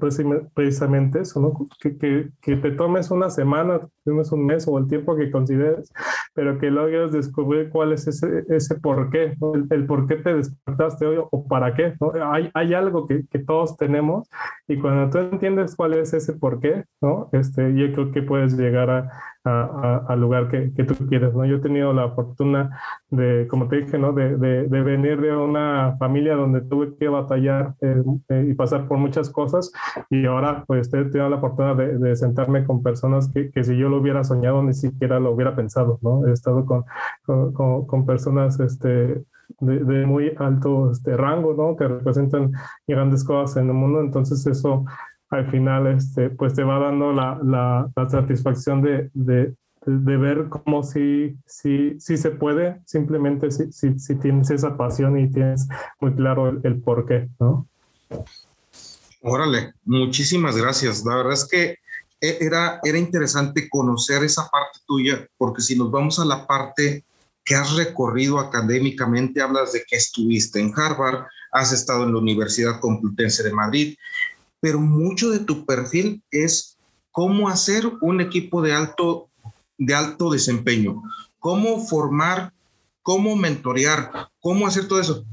[0.53, 1.53] precisamente eso, ¿no?
[1.80, 5.89] Que, que, que te tomes una semana, tienes un mes o el tiempo que consideres,
[6.38, 9.56] pero que logres descubrir cuál es ese, ese por qué, ¿no?
[9.56, 11.95] el, el, por qué te despertaste hoy o para qué.
[11.99, 12.12] ¿no?
[12.32, 14.30] Hay, hay algo que, que, todos tenemos
[14.67, 17.30] y cuando tú entiendes cuál es ese por qué, ¿no?
[17.32, 19.10] este, yo creo que puedes llegar a,
[19.48, 21.34] al lugar que, que, tú quieres.
[21.34, 21.46] ¿no?
[21.46, 22.78] Yo he tenido la fortuna
[23.10, 24.14] de, como te dije, ¿no?
[24.14, 28.88] de, de, de venir de una familia donde tuve que batallar eh, eh, y pasar
[28.88, 29.72] por muchas cosas
[30.10, 33.78] y ahora pues he tenido la fortuna de, de sentarme con personas que, que, si
[33.78, 36.00] yo lo hubiera soñado ni siquiera lo hubiera pensado.
[36.02, 36.28] ¿no?
[36.28, 36.84] He estado con,
[37.26, 39.24] con, con personas este,
[39.60, 41.76] de, de, muy alto este, rango, ¿no?
[41.76, 42.52] Que representan
[42.88, 44.02] grandes cosas en el mundo.
[44.02, 44.86] Entonces eso
[45.30, 49.54] al final este, pues te va dando la, la, la satisfacción de, de,
[49.86, 55.20] de, ver cómo sí, sí, sí se puede, simplemente si, si, si, tienes esa pasión
[55.20, 55.68] y tienes
[56.00, 57.68] muy claro el, el por qué, ¿no?
[59.22, 61.04] Órale, muchísimas gracias.
[61.06, 61.78] La verdad es que
[62.22, 67.04] e, era, era interesante conocer esa parte tuya, porque si nos vamos a la parte
[67.44, 72.80] que has recorrido académicamente, hablas de que estuviste en Harvard, has estado en la Universidad
[72.80, 73.98] Complutense de Madrid,
[74.60, 76.78] pero mucho de tu perfil es
[77.12, 79.30] cómo hacer un equipo de alto,
[79.78, 81.04] de alto desempeño,
[81.39, 82.54] cómo formar,
[83.02, 85.26] cómo mentorear, cómo hacer todo eso.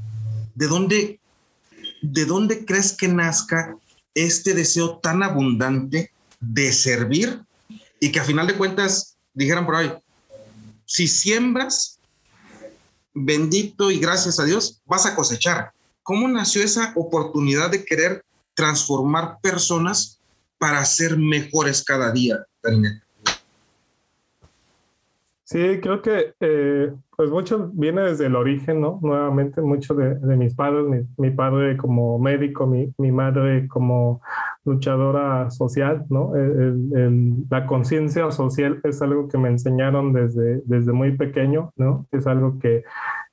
[0.55, 1.19] ¿De dónde,
[2.01, 3.77] de dónde crees que nazca
[4.13, 7.41] este deseo tan abundante de servir
[7.99, 9.93] y que a final de cuentas dijeran por ahí,
[10.85, 11.99] si siembras,
[13.13, 15.71] bendito y gracias a Dios, vas a cosechar.
[16.03, 18.24] ¿Cómo nació esa oportunidad de querer
[18.55, 20.19] transformar personas
[20.57, 22.45] para ser mejores cada día?
[25.43, 28.99] Sí, creo que eh, pues mucho viene desde el origen, ¿no?
[29.03, 34.21] Nuevamente, mucho de, mis padres, mi, padre como médico, mi, mi, madre como
[34.65, 36.33] luchadora social, ¿no?
[37.51, 42.07] la conciencia social es algo que me enseñaron desde, desde muy pequeño, ¿no?
[42.11, 42.83] Es algo que,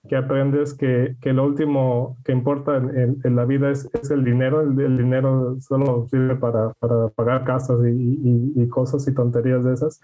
[0.09, 4.25] que aprendes que, que, lo último que importa en, en la vida es, es el
[4.25, 4.61] dinero.
[4.61, 9.65] El, el, dinero solo sirve para, para pagar casas y, y, y, cosas y tonterías
[9.65, 10.01] de esas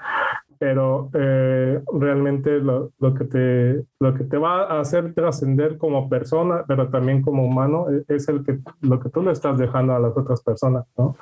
[0.58, 6.08] pero eh, realmente lo, lo, que te, lo que te va a hacer trascender como
[6.08, 9.94] persona, pero también como humano, e, es el que, lo que tú le estás dejando
[9.94, 11.16] a las otras personas, ¿no?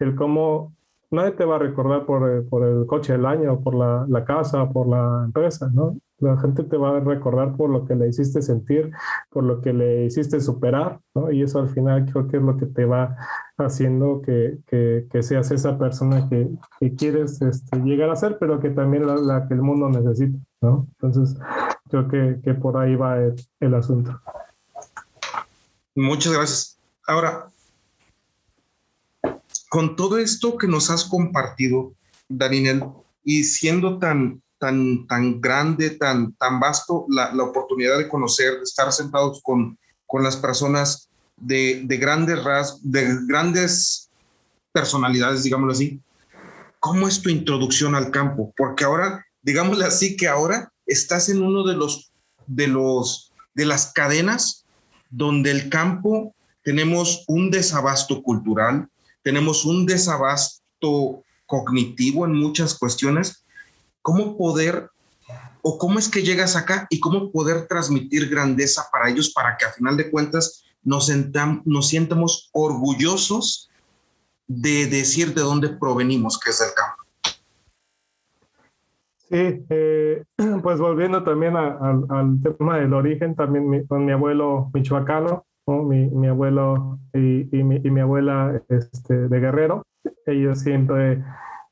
[0.00, 0.72] El cómo
[1.10, 4.68] nadie te va a recordar por, por el coche del año, por la, la casa,
[4.70, 5.96] por la empresa, ¿no?
[6.20, 8.92] La gente te va a recordar por lo que le hiciste sentir,
[9.30, 11.30] por lo que le hiciste superar, ¿no?
[11.32, 13.16] Y eso al final creo que es lo que te va
[13.56, 18.70] haciendo que, que, seas esa persona que, que quieres este, llegar a ser, pero que
[18.70, 20.86] también la, la, que el mundo necesita, ¿no?
[21.00, 21.38] Entonces,
[21.88, 24.20] creo que, que por ahí va el, el asunto.
[25.94, 26.78] Muchas gracias.
[27.06, 27.46] Ahora,
[29.68, 31.94] con todo esto que nos has compartido,
[32.28, 32.84] Darinel,
[33.24, 38.62] y siendo tan, tan, tan grande, tan, tan vasto la, la oportunidad de conocer, de
[38.62, 44.10] estar sentados con, con las personas de, de grandes ras, de grandes
[44.70, 46.00] personalidades, digámoslo así.
[46.78, 48.52] ¿Cómo es tu introducción al campo?
[48.56, 52.12] Porque ahora, digámoslo así, que ahora estás en uno de los,
[52.46, 54.66] de los, de las cadenas
[55.08, 58.88] donde el campo tenemos un desabasto cultural,
[59.22, 63.44] tenemos un desabasto cognitivo en muchas cuestiones
[64.02, 64.90] cómo poder
[65.62, 69.66] o cómo es que llegas acá y cómo poder transmitir grandeza para ellos para que
[69.66, 73.70] a final de cuentas nos, sentam, nos sientamos orgullosos
[74.46, 77.00] de decir de dónde provenimos, que es el campo.
[79.30, 80.24] Sí, eh,
[80.62, 85.44] pues volviendo también a, a, al tema del origen, también mi, con mi abuelo michoacano,
[85.66, 85.82] ¿no?
[85.84, 89.84] mi, mi, abuelo y, y, mi, y, mi, abuela este, de Guerrero,
[90.26, 91.22] ellos siempre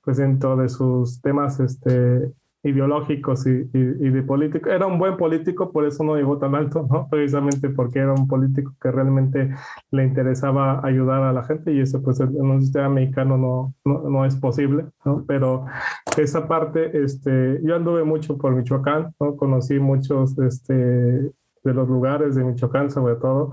[0.08, 4.70] pues dentro de sus temas este, ideológicos y, y, de político.
[4.70, 7.08] Era un buen político, por eso no llegó tan alto, ¿no?
[7.10, 9.50] Precisamente porque era un político que realmente
[9.90, 14.08] le interesaba ayudar a la gente y eso pues en un sistema mexicano no, no,
[14.08, 15.26] no es posible, ¿no?
[15.28, 15.66] Pero
[16.16, 19.36] esa parte, este, yo anduve mucho por Michoacán, ¿no?
[19.36, 21.32] Conocí muchos este, de
[21.74, 23.52] los lugares de Michoacán sobre todo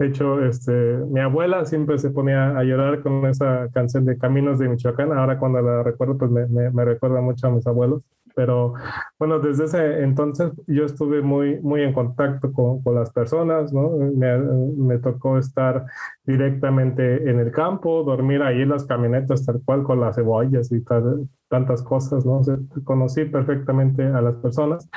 [0.00, 0.72] de hecho, este,
[1.10, 5.12] mi abuela siempre se ponía a llorar con esa canción de Caminos de Michoacán.
[5.12, 8.02] Ahora cuando la recuerdo, pues me, me, me recuerda mucho a mis abuelos.
[8.34, 8.72] Pero
[9.18, 13.90] bueno, desde ese entonces yo estuve muy, muy en contacto con, con las personas, ¿no?
[13.90, 15.84] Me, me, tocó estar
[16.24, 20.80] directamente en el campo, dormir ahí en las camionetas tal cual con las cebollas y
[20.82, 22.38] tal, tantas cosas, ¿no?
[22.38, 24.88] O sea, conocí perfectamente a las personas.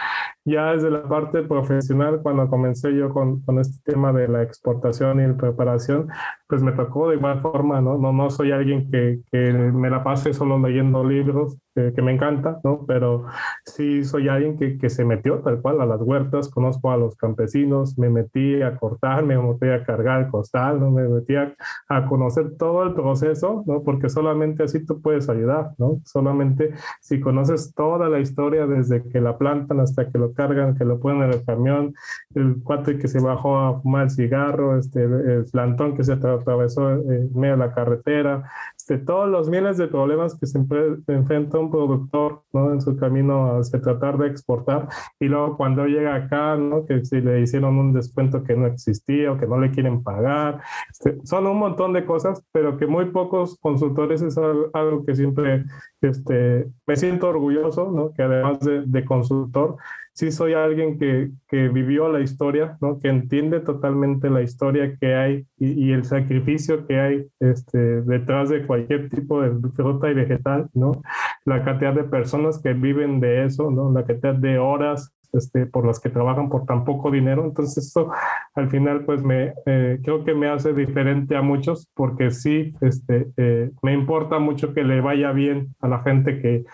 [0.46, 5.28] Ya desde la parte profesional, cuando comencé yo con, este tema de la exportación y
[5.28, 6.10] la preparación,
[6.54, 7.98] pues me tocó de igual forma, ¿no?
[7.98, 12.12] No, no soy alguien que, que me la pase solo leyendo libros, que, que, me
[12.12, 12.86] encanta, ¿no?
[12.86, 13.26] Pero
[13.66, 17.16] sí soy alguien que, que se metió tal cual a las huertas, conozco a los
[17.16, 20.92] campesinos, me metí a cortar, me metí a cargar costal, ¿no?
[20.92, 21.56] Me metí a,
[21.90, 23.82] a conocer todo el proceso, ¿no?
[23.82, 26.02] Porque solamente así tú puedes ayudar, ¿no?
[26.06, 30.86] Solamente si conoces toda la historia desde que la plantan hasta que lo cargan, que
[30.86, 31.96] lo ponen en el camión,
[32.36, 36.14] el cuate que se bajó a fumar el cigarro, este, el plantón que se
[36.44, 41.58] atravesó en medio de la carretera, este, todos los miles de problemas que se enfrenta
[41.58, 42.74] un productor ¿no?
[42.74, 44.88] en su camino hacia tratar de exportar
[45.20, 46.86] y luego cuando llega acá, ¿no?
[46.86, 50.62] que si le hicieron un descuento que no existía o que no le quieren pagar,
[50.92, 55.16] este, son un montón de cosas, pero que muy pocos consultores es algo, algo que
[55.16, 55.66] siempre
[56.02, 58.14] este, me siento orgulloso, ¿no?
[58.14, 59.78] que además de, de, consultor,
[60.14, 63.00] sí soy alguien que, que vivió la historia, ¿no?
[63.00, 68.66] que entiende totalmente la historia que hay y, el sacrificio que hay este, detrás de
[68.66, 71.02] cualquier tipo de fruta y vegetal, ¿no?
[71.46, 73.92] la cantidad de personas que viven de eso, ¿no?
[73.92, 77.44] la cantidad de horas este, por las que trabajan por tan poco dinero.
[77.44, 78.12] Entonces esto
[78.54, 83.32] al final pues me eh, creo que me hace diferente a muchos porque sí este,
[83.38, 86.66] eh, me importa mucho que le vaya bien a la gente que,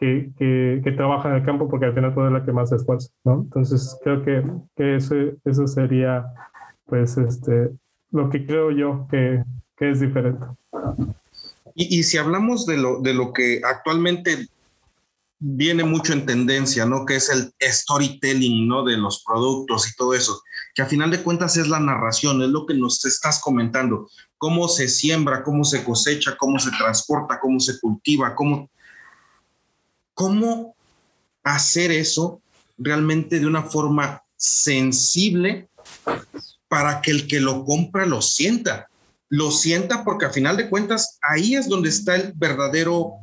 [0.00, 2.76] que, que, trabaja en el campo porque al final todo es la que más se
[2.76, 3.10] esfuerza.
[3.24, 3.42] ¿no?
[3.42, 4.42] Entonces creo que,
[4.74, 6.24] que eso, eso sería
[6.86, 7.70] pues este,
[8.10, 9.44] lo que creo yo que,
[9.76, 10.44] que es diferente.
[11.74, 14.48] Y, y, si hablamos de lo, de lo que actualmente
[15.38, 17.06] viene mucho en tendencia, ¿no?
[17.06, 18.84] Que es el storytelling, ¿no?
[18.84, 20.42] De los productos y todo eso,
[20.74, 24.68] que a final de cuentas es la narración, es lo que nos estás comentando, cómo
[24.68, 28.68] se siembra, cómo se cosecha, cómo se transporta, cómo se cultiva, cómo,
[30.20, 30.76] cómo
[31.42, 32.42] hacer eso
[32.76, 35.70] realmente de una forma sensible
[36.68, 38.90] para que el que lo compra lo sienta,
[39.30, 43.14] lo sienta porque a final de cuentas ahí es donde está el verdadero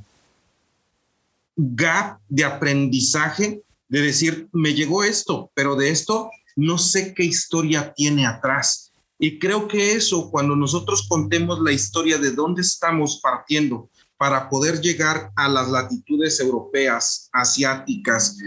[1.56, 7.94] gap de aprendizaje de decir, me llegó esto, pero de esto no sé qué historia
[7.96, 8.92] tiene atrás.
[9.20, 13.88] Y creo que eso, cuando nosotros contemos la historia de dónde estamos partiendo
[14.18, 18.38] para poder llegar a las latitudes europeas, asiáticas,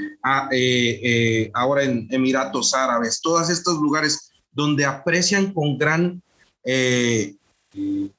[0.53, 6.21] eh, eh, ahora en Emiratos Árabes, todos estos lugares donde aprecian con gran
[6.65, 7.37] eh,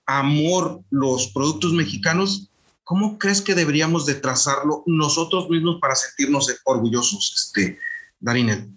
[0.06, 2.50] amor los productos mexicanos,
[2.86, 7.78] ¿cómo crees que deberíamos de trazarlo nosotros mismos para sentirnos orgullosos, este,
[8.20, 8.70] Darinel?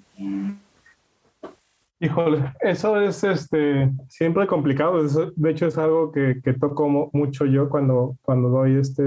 [2.00, 5.02] Híjole, eso es este, siempre complicado.
[5.36, 9.02] de hecho, es algo que, que, toco mucho yo cuando, cuando doy este,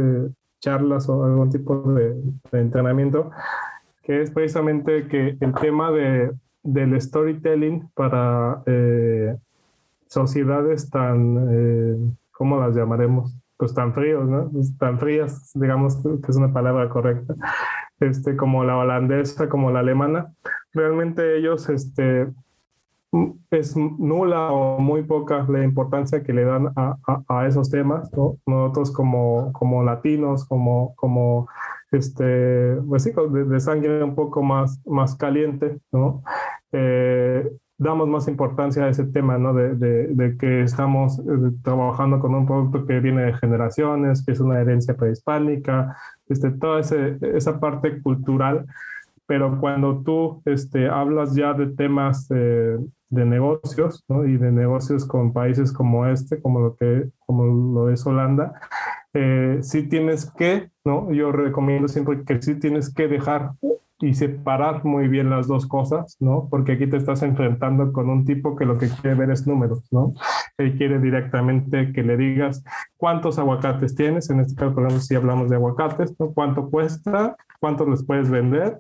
[0.60, 2.16] charlas o algún tipo de,
[2.54, 3.30] entrenamiento,
[4.04, 6.32] que es precisamente que el tema de,
[6.64, 9.36] del storytelling para eh,
[10.08, 11.98] sociedades tan, eh,
[12.32, 13.38] ¿cómo las llamaremos?
[13.58, 14.50] pues tan fríos, ¿no?
[14.52, 17.34] Pues, tan frías, digamos que es una palabra correcta,
[18.00, 20.32] este, como la holandesa, como la alemana,
[20.74, 22.28] realmente ellos, este,
[23.52, 26.98] es nula o muy poca la importancia que le dan a,
[27.28, 28.38] a, esos temas, ¿no?
[28.46, 31.48] Nosotros como, como latinos, como, como
[31.92, 36.24] este, pues sí, de, de, sangre un poco más, más caliente, ¿no?
[36.72, 39.54] Eh, damos más importancia a ese tema, ¿no?
[39.54, 41.24] De, de, que estamos eh,
[41.64, 45.96] trabajando con un producto que viene de generaciones, que es una herencia prehispánica,
[46.28, 48.66] este, toda ese, esa parte cultural.
[49.28, 52.80] Pero cuando tú este, hablas ya de temas de,
[53.10, 54.04] de negocios.
[54.10, 58.54] Y de negocios con países como este, como lo que como lo es Holanda,
[59.14, 61.12] eh, sí tienes que, ¿no?
[61.12, 63.52] Yo recomiendo siempre que sí tienes que dejar
[64.00, 66.48] y separar muy bien las dos cosas, ¿no?
[66.50, 69.88] Porque aquí te estás enfrentando con un tipo que lo que quiere ver es números,
[69.92, 70.14] ¿no?
[70.58, 72.64] Él quiere directamente que le digas
[72.98, 76.32] cuántos aguacates tienes, en este caso, por ejemplo, si hablamos de aguacates, ¿no?
[76.32, 77.36] ¿Cuánto cuesta?
[77.60, 78.80] ¿Cuántos les puedes vender?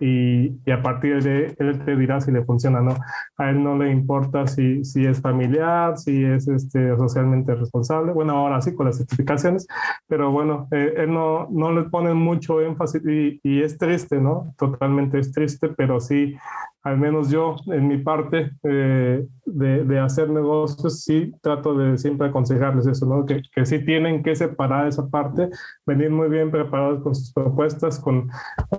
[0.00, 2.96] Y, y, a partir de él te dirá si le funciona o no.
[3.36, 8.12] A él no le importa si, si es familiar, si es este, socialmente responsable.
[8.12, 9.66] Bueno, ahora sí con las certificaciones,
[10.06, 14.54] pero bueno, eh, él no, no le pone mucho énfasis y, y, es triste, ¿no?
[14.58, 16.36] Totalmente es triste, pero sí
[16.84, 22.28] al menos yo en mi parte eh, de, de, hacer negocios, sí trato de siempre
[22.28, 23.26] aconsejarles eso, ¿no?
[23.26, 25.48] Que, que sí tienen que separar esa parte,
[25.86, 28.28] venir muy bien preparados con sus propuestas, con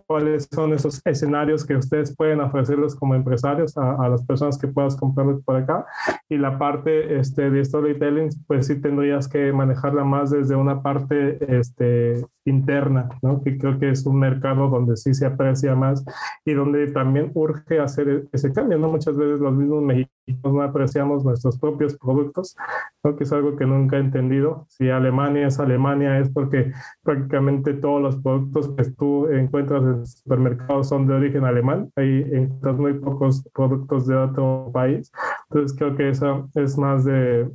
[0.08, 4.68] cuáles son esos escenarios que ustedes pueden ofrecerles como empresarios a, a las personas que
[4.68, 5.86] puedas comprarles por acá.
[6.30, 11.38] Y la parte este, de storytelling, pues sí tendrías que manejarla más desde una parte
[11.58, 13.42] este, interna, ¿no?
[13.42, 16.04] Que creo que es un mercado donde sí se aprecia más
[16.46, 18.90] y donde también urge hacer ese cambio, ¿no?
[18.90, 22.56] Muchas veces los mismos mexicanos no apreciamos nuestros propios productos,
[23.04, 23.16] ¿no?
[23.16, 24.66] Que es algo que nunca he entendido.
[24.70, 26.72] Si Alemania es Alemania es porque
[27.04, 31.92] prácticamente todos los productos que tú encuentras en supermercados son de origen alemán.
[31.96, 35.12] Hay encuentras muy pocos productos de otro país.
[35.50, 37.50] Entonces creo que eso es más de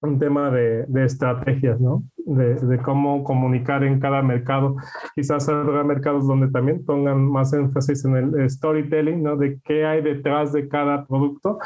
[0.00, 2.04] un tema de, de estrategias, ¿no?
[2.24, 4.76] De, cómo comunicar en cada mercado.
[5.14, 9.36] Quizás habrá mercados donde también pongan más énfasis en el storytelling, ¿no?
[9.36, 11.58] De qué hay detrás de cada producto,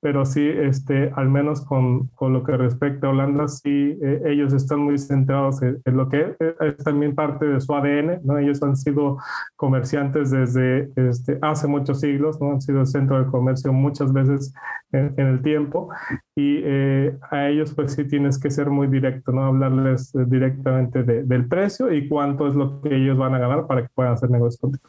[0.00, 4.52] pero sí, este, al menos con, con lo que respecta a Holanda, sí, eh, ellos
[4.52, 8.38] están muy centrados en, lo que es, también parte de su ADN, ¿no?
[8.38, 9.18] Ellos han sido
[9.56, 12.52] comerciantes desde este, hace muchos siglos, ¿no?
[12.52, 14.54] Han sido el centro de comercio muchas veces
[14.92, 15.88] en, el tiempo
[16.34, 19.44] y eh, a ellos pues sí tienes que ser muy directo, ¿no?
[19.44, 23.82] Hablarles directamente de, del precio y cuánto es lo que ellos van a ganar para
[23.82, 24.88] que puedan hacer negocios contigo.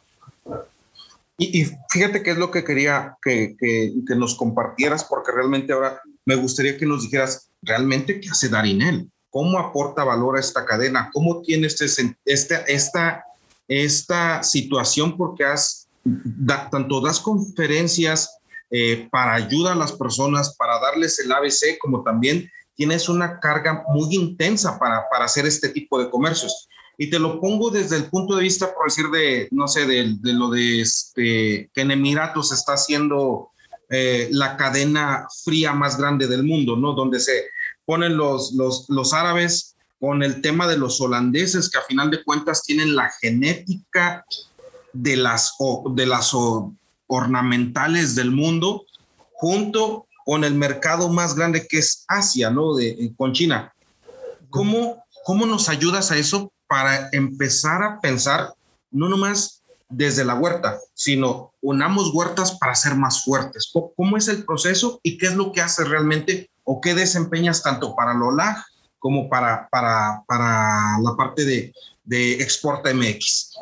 [1.42, 6.34] Y, fíjate qué es lo que quería que, que, nos compartieras, porque realmente ahora me
[6.34, 11.40] gustaría que nos dijeras realmente qué hace Darinel, cómo aporta valor a esta cadena, cómo
[11.40, 11.86] tiene este,
[12.26, 13.24] esta, esta,
[13.66, 15.88] esta situación, porque has,
[16.70, 18.28] tanto das conferencias
[18.70, 22.50] eh, para ayudar a las personas, para darles el ABC, como también
[22.80, 26.66] tienes una carga muy intensa para, para hacer este tipo de comercios.
[26.96, 30.16] Y te lo pongo desde el punto de vista, por decir, de, no sé, de,
[30.18, 33.50] de lo de este, que en Emiratos está haciendo
[33.90, 36.94] eh, la cadena fría más grande del mundo, ¿no?
[36.94, 37.48] Donde se
[37.84, 42.24] ponen los, los, los árabes con el tema de los holandeses, que a final de
[42.24, 44.24] cuentas tienen la genética
[44.94, 45.52] de las,
[45.90, 46.32] de las
[47.08, 48.86] ornamentales del mundo,
[49.34, 52.76] junto con el mercado más grande que es Asia, ¿no?
[52.76, 53.74] De, con China.
[54.48, 58.54] ¿Cómo, ¿Cómo nos ayudas a eso para empezar a pensar
[58.92, 63.72] no nomás desde la huerta, sino unamos huertas para ser más fuertes.
[63.96, 67.96] ¿Cómo es el proceso y qué es lo que hace realmente o qué desempeñas tanto
[67.96, 68.64] para LOLAG
[69.00, 71.72] como para, para, para la parte de,
[72.04, 73.58] de Exporta MX?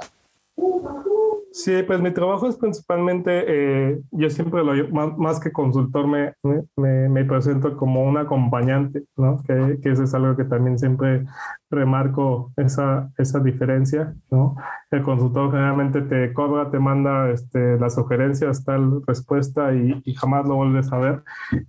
[1.59, 6.33] Sí, pues mi trabajo es principalmente, eh, yo siempre lo más, que consultor me,
[6.77, 9.43] me, me, presento como un acompañante, ¿no?
[9.43, 11.25] Que, que, eso es algo que también siempre
[11.69, 14.55] remarco esa, esa diferencia, ¿no?
[14.93, 20.47] El consultor generalmente te cobra, te manda este, las sugerencias, tal respuesta y, y jamás
[20.47, 21.25] lo vuelves a ver.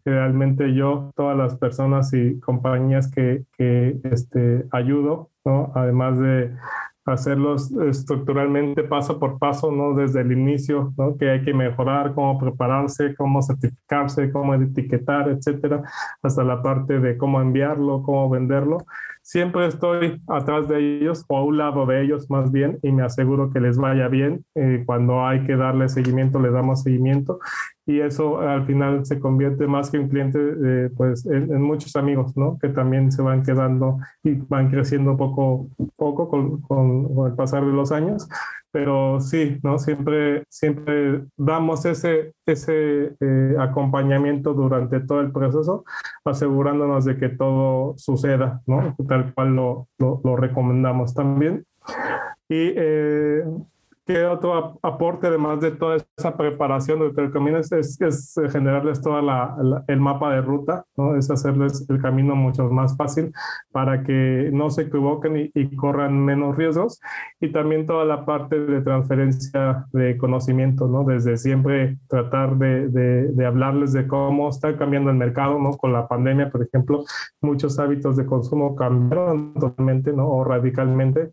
[0.06, 5.72] Realmente yo, todas las personas y compañías que, que este, ayudo, ¿no?
[5.74, 6.54] Además de
[7.10, 9.94] hacerlos estructuralmente paso por paso, ¿no?
[9.94, 11.18] Desde el inicio, ¿no?
[11.18, 15.84] Que hay que mejorar, cómo prepararse, cómo certificarse, cómo etiquetar, etcétera,
[16.22, 18.86] hasta la parte de cómo enviarlo, cómo venderlo
[19.30, 23.04] siempre estoy atrás de ellos o a un lado de ellos más bien y me
[23.04, 24.44] aseguro que les vaya bien.
[24.56, 27.40] Eh, cuando hay que darle seguimiento, le damos seguimiento
[27.86, 32.36] y eso al final se convierte más que un cliente, eh, pues en, muchos amigos,
[32.36, 32.58] ¿no?
[32.60, 37.72] Que también se van quedando y van creciendo poco poco con, con el pasar de
[37.72, 38.28] los años
[38.72, 39.80] pero sí, ¿no?
[39.80, 45.86] Siempre, siempre damos ese, ese eh, acompañamiento durante todo el proceso,
[46.24, 48.96] asegurándonos de que todo suceda, ¿no?
[49.08, 51.66] Tal cual lo, lo, recomendamos también.
[52.48, 53.44] Y eh,
[54.10, 59.20] ¿Qué otro aporte, además de toda esa preparación el camino, es, es, generarles todo
[59.88, 61.16] el mapa de ruta, ¿no?
[61.16, 63.32] es hacerles el camino mucho más fácil
[63.72, 67.00] para que no se equivoquen y, corran menos riesgos.
[67.40, 71.04] Y también toda la parte de transferencia de conocimiento, ¿no?
[71.04, 75.78] desde siempre tratar de, de, de hablarles de cómo está cambiando el mercado, ¿no?
[75.78, 77.04] con la pandemia, por ejemplo,
[77.42, 80.28] muchos hábitos de consumo cambiaron totalmente ¿no?
[80.30, 81.32] o radicalmente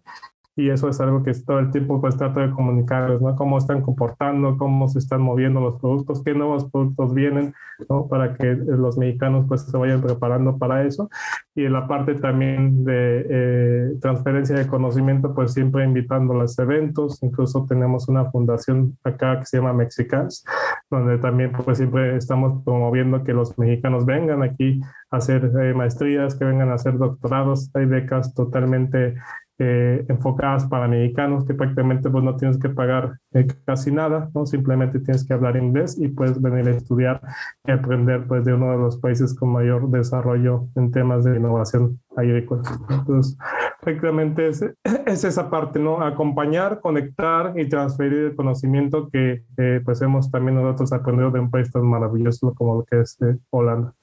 [0.58, 3.36] y eso es algo que todo el tiempo pues trato de comunicarles, ¿no?
[3.36, 7.52] Cómo están comportando, cómo se están moviendo los productos, qué nuevos productos vienen,
[7.90, 8.08] ¿no?
[8.08, 11.10] Para que los mexicanos pues se vayan preparando para eso.
[11.54, 16.58] Y en la parte también de eh, transferencia de conocimiento, pues siempre invitando a los
[16.58, 20.42] eventos, incluso tenemos una fundación acá que se llama Mexicans,
[20.90, 24.80] donde también pues siempre estamos promoviendo que los mexicanos vengan aquí
[25.10, 29.16] a hacer eh, maestrías, que vengan a hacer doctorados, hay becas totalmente
[29.58, 34.44] eh, enfocadas para mexicanos que prácticamente pues no tienes que pagar eh, casi nada, ¿no?
[34.44, 37.22] Simplemente tienes que hablar inglés y puedes venir a estudiar
[37.64, 41.98] y aprender pues de uno de los países con mayor desarrollo en temas de innovación
[42.16, 42.62] agrícola.
[42.90, 43.38] Entonces,
[43.80, 44.62] prácticamente es,
[45.06, 46.02] es esa parte, ¿no?
[46.02, 51.50] Acompañar, conectar y transferir el conocimiento que eh, pues hemos también nosotros aprendido de un
[51.50, 53.16] país tan maravilloso como lo que es
[53.48, 53.94] Holanda.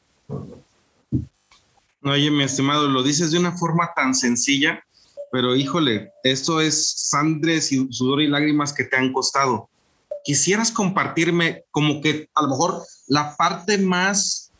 [2.05, 4.83] Oye, mi estimado, lo dices de una forma tan sencilla
[5.33, 9.67] pero híjole, esto es sangre, sudor y lágrimas que te han costado.
[10.23, 14.51] Quisieras compartirme como que a lo mejor la parte más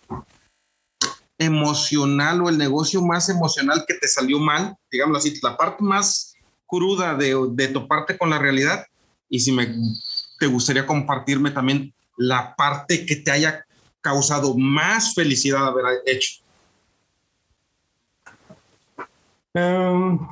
[1.38, 6.34] emocional o el negocio más emocional que te salió mal, digamos así, la parte más
[6.66, 8.84] cruda de, de toparte con la realidad
[9.30, 9.76] y si me
[10.40, 13.64] te gustaría compartirme también la parte que te haya
[14.02, 16.42] causado más felicidad haber hecho.
[19.54, 20.28] Um,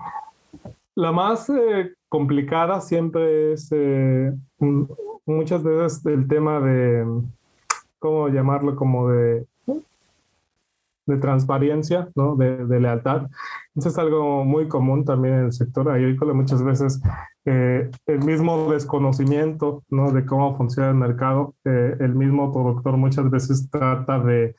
[1.01, 4.31] la más eh, complicada siempre es eh,
[5.25, 7.03] muchas veces el tema de,
[7.97, 8.75] ¿cómo llamarlo?
[8.75, 9.47] Como de,
[11.07, 12.35] de transparencia, ¿no?
[12.35, 13.27] de, de lealtad.
[13.73, 16.33] Eso es algo muy común también en el sector agrícola.
[16.33, 17.01] Muchas veces
[17.45, 20.11] eh, el mismo desconocimiento ¿no?
[20.11, 24.55] de cómo funciona el mercado, el mismo productor muchas veces trata de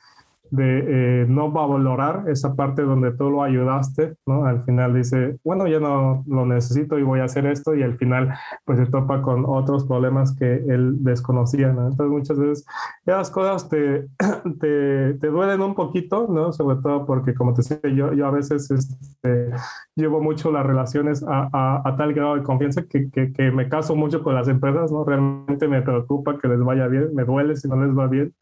[0.51, 4.45] de eh, no va a valorar esa parte donde tú lo ayudaste, ¿no?
[4.45, 7.97] Al final dice, bueno, ya no lo necesito y voy a hacer esto y al
[7.97, 8.33] final
[8.65, 11.87] pues se topa con otros problemas que él desconocía, ¿no?
[11.87, 12.65] Entonces muchas veces
[13.05, 14.07] esas cosas te,
[14.59, 16.53] te, te, duelen un poquito, ¿no?
[16.53, 19.49] Sobre todo porque como te decía, yo, yo a veces este,
[19.95, 23.69] llevo mucho las relaciones a, a, a, tal grado de confianza que, que, que me
[23.69, 25.03] caso mucho con las empresas, ¿no?
[25.03, 28.33] Realmente me preocupa que les vaya bien, me duele si no les va bien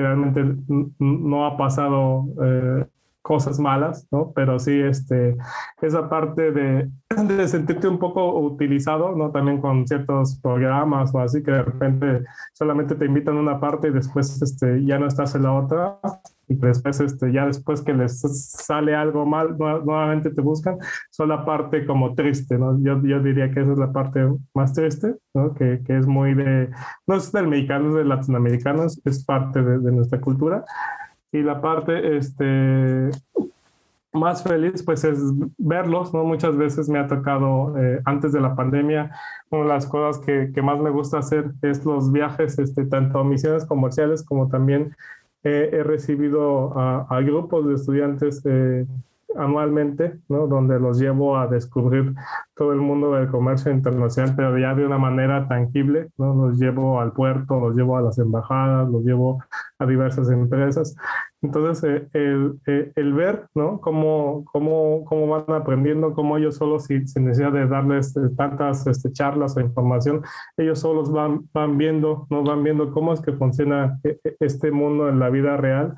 [0.00, 0.44] realmente
[0.98, 2.86] no ha pasado eh,
[3.22, 4.32] cosas malas, ¿no?
[4.34, 5.36] Pero sí, este,
[5.82, 9.30] esa parte de, de, sentirte un poco utilizado, ¿no?
[9.30, 12.24] También con ciertos programas o así que de repente
[12.54, 15.98] solamente te invitan a una parte y después este, ya no estás en la otra
[16.50, 20.78] y después este, ya después que les sale algo mal, nuevamente te buscan,
[21.10, 22.76] son la parte como triste, ¿no?
[22.82, 25.54] Yo, yo diría que esa es la parte más triste, ¿no?
[25.54, 26.68] Que, que es muy de,
[27.06, 30.64] no es del mexicano, es del latinoamericano, es, parte de, de nuestra cultura
[31.30, 33.10] y la parte este,
[34.12, 35.20] más feliz pues es
[35.56, 36.24] verlos, ¿no?
[36.24, 39.12] Muchas veces me ha tocado eh, antes de la pandemia,
[39.50, 43.20] una de las cosas que, que, más me gusta hacer es los viajes, este, tanto
[43.20, 44.96] a misiones comerciales como también
[45.42, 48.86] he recibido a, a, grupos de estudiantes eh,
[49.36, 50.46] anualmente, ¿no?
[50.46, 52.14] donde los llevo a descubrir
[52.60, 56.34] todo el mundo del comercio internacional, pero ya de una manera tangible, ¿no?
[56.34, 59.42] los llevo al puerto, los llevo a las embajadas, los llevo
[59.78, 60.94] a diversas empresas.
[61.42, 63.80] Entonces, eh, el, eh, el, ver ¿no?
[63.80, 68.86] cómo, cómo, cómo van aprendiendo, cómo ellos solos, sin, sin necesidad de darles eh, tantas
[68.86, 70.20] este, charlas o información,
[70.58, 72.42] ellos solos van, van viendo, ¿no?
[72.42, 73.98] van viendo cómo es que funciona
[74.38, 75.94] este mundo en la vida real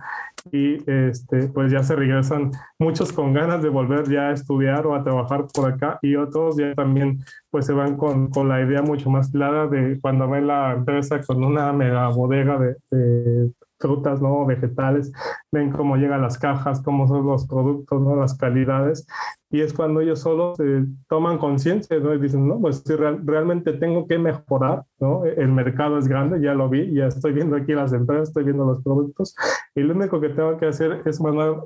[0.52, 4.94] y este, pues ya se regresan muchos con ganas de volver ya a estudiar o
[4.94, 7.18] a trabajar por acá y otros ya también
[7.50, 11.20] pues se van con, con la idea mucho más clara de cuando ven la empresa
[11.22, 14.46] con una mega bodega de, de frutas, ¿no?
[14.46, 15.12] Vegetales,
[15.50, 18.16] ven cómo llegan las cajas, cómo son los productos, ¿no?
[18.16, 19.06] Las calidades.
[19.50, 22.14] Y es cuando ellos solo se toman conciencia, ¿no?
[22.14, 25.26] Y dicen, no, pues si realmente tengo que mejorar, ¿no?
[25.26, 28.64] El mercado es grande, ya lo vi, ya estoy viendo aquí las empresas, estoy viendo
[28.64, 29.34] los productos.
[29.74, 31.56] Y lo único que tengo que hacer es mandar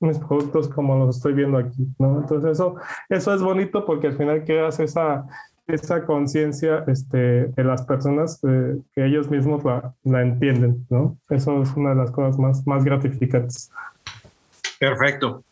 [0.00, 2.20] mis productos como los estoy viendo aquí, ¿no?
[2.20, 2.76] Entonces eso,
[3.08, 5.26] eso es bonito porque al final creas esa
[5.68, 11.18] esa conciencia este, de las personas eh, que ellos mismos la, la, entienden, ¿no?
[11.28, 13.70] Eso es una de las cosas más, más gratificantes.
[14.80, 15.44] Perfecto.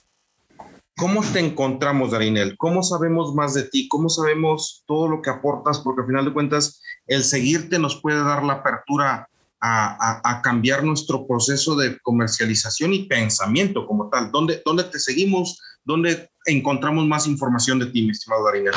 [0.97, 2.57] ¿Cómo te encontramos, Darinel?
[2.57, 3.86] ¿Cómo sabemos más de ti?
[3.88, 5.80] ¿Cómo sabemos todo lo que aportas?
[5.80, 9.28] Porque al final de cuentas, el seguirte nos puede dar la apertura
[9.61, 14.30] a, a, a cambiar nuestro proceso de comercialización y pensamiento como tal.
[14.30, 15.61] ¿Dónde, ¿Dónde te seguimos?
[15.84, 18.74] ¿Dónde encontramos más información de ti, mi estimado Darinel?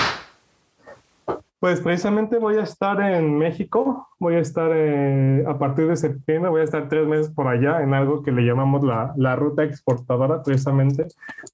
[1.60, 6.50] Pues precisamente voy a estar en México, voy a estar eh, a partir de septiembre,
[6.50, 9.66] voy a estar tres meses por allá en algo que le llamamos la, la ruta
[9.66, 11.08] exportadora, precisamente.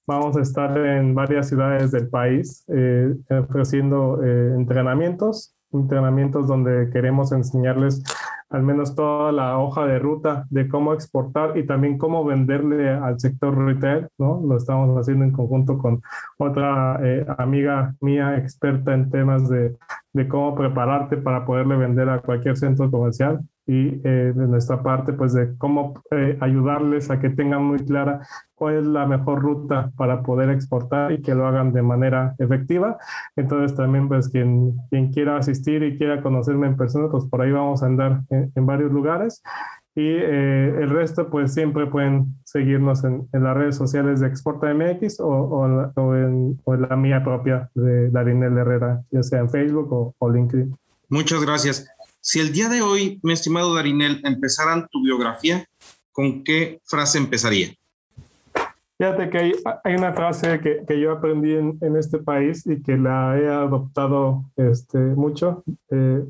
[0.06, 7.32] Vamos a estar en varias ciudades del país eh, ofreciendo eh, entrenamientos, entrenamientos donde queremos
[7.32, 8.02] enseñarles
[8.48, 13.18] al menos toda la hoja de ruta de cómo exportar y también cómo venderle al
[13.18, 14.40] sector retail, ¿no?
[14.46, 16.00] Lo estamos haciendo en conjunto con
[16.38, 19.76] otra eh, amiga mía experta en temas de,
[20.12, 25.12] de, cómo prepararte para poderle vender a cualquier centro comercial y eh, de nuestra parte,
[25.12, 29.90] pues de cómo eh, ayudarles a que tengan muy clara cuál es la mejor ruta
[29.96, 32.96] para poder exportar y que lo hagan de manera efectiva.
[33.34, 37.50] Entonces también pues quien, quien quiera asistir y quiera conocerme en persona, pues por ahí
[37.50, 39.42] vamos a andar en, en varios lugares.
[39.96, 44.72] Y eh, el resto pues siempre pueden seguirnos en, en, las redes sociales de Exporta
[44.74, 49.38] MX o, o, o, en, o, en, la mía propia de Darinel Herrera, ya sea
[49.38, 50.76] en Facebook o, LinkedIn.
[51.08, 51.88] Muchas gracias.
[52.28, 55.64] Si el día de hoy, mi estimado Darinel, empezaran tu biografía,
[56.10, 57.68] ¿con qué frase empezaría?
[58.98, 59.52] Fíjate que hay,
[59.84, 63.46] hay una frase que, que yo aprendí en, en, este país y que la he
[63.46, 65.62] adoptado este, mucho.
[65.90, 66.24] Eh,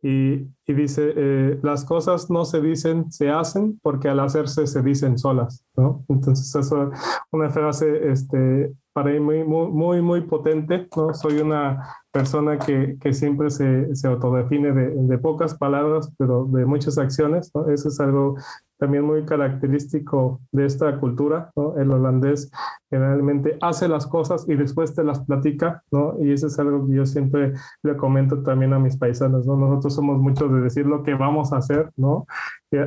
[0.00, 4.80] y, y, dice, eh, las cosas no se dicen, se hacen, porque al hacerse se
[4.80, 6.06] dicen solas, ¿no?
[6.08, 7.00] Entonces, eso es
[7.32, 11.12] una frase este, para mí muy, muy, muy, muy potente, ¿no?
[11.12, 16.64] Soy una persona que, que siempre se, se autodefine de, de, pocas palabras, pero de
[16.64, 17.52] muchas acciones.
[17.68, 18.36] Eso es algo
[18.78, 21.50] también muy característico de esta cultura.
[21.76, 22.50] El holandés
[22.90, 26.14] generalmente hace las cosas y después te las platica, ¿no?
[26.20, 27.52] Y eso es algo que yo siempre
[27.82, 29.56] le comento también a mis paisanos, ¿no?
[29.56, 32.26] Nosotros somos muchos de decir lo que vamos a hacer, ¿no?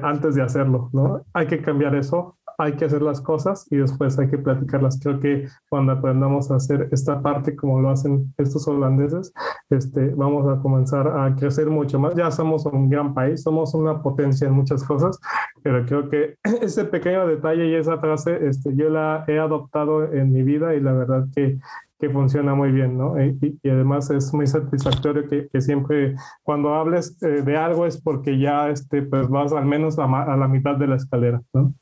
[0.02, 1.24] Antes de hacerlo, ¿no?
[1.34, 5.00] Hay que cambiar eso, hay que hacer las cosas y después hay que platicarlas.
[5.02, 9.34] Creo que cuando aprendamos a hacer esta parte como lo hacen estos holandeses,
[9.70, 12.16] este, vamos a comenzar a crecer mucho más.
[12.16, 15.20] Ya somos un gran país, somos una potencia en muchas cosas,
[15.64, 20.32] pero creo que ese pequeño detalle y esa frase, este, yo la he adoptado en
[20.32, 21.58] mi vida y la verdad que
[22.02, 23.14] que funciona muy bien, ¿no?
[23.24, 28.40] Y, además es muy satisfactorio que, que siempre cuando hables eh, de algo es porque
[28.40, 31.76] ya este, pues vas al menos a, a, la mitad de la escalera, ¿no?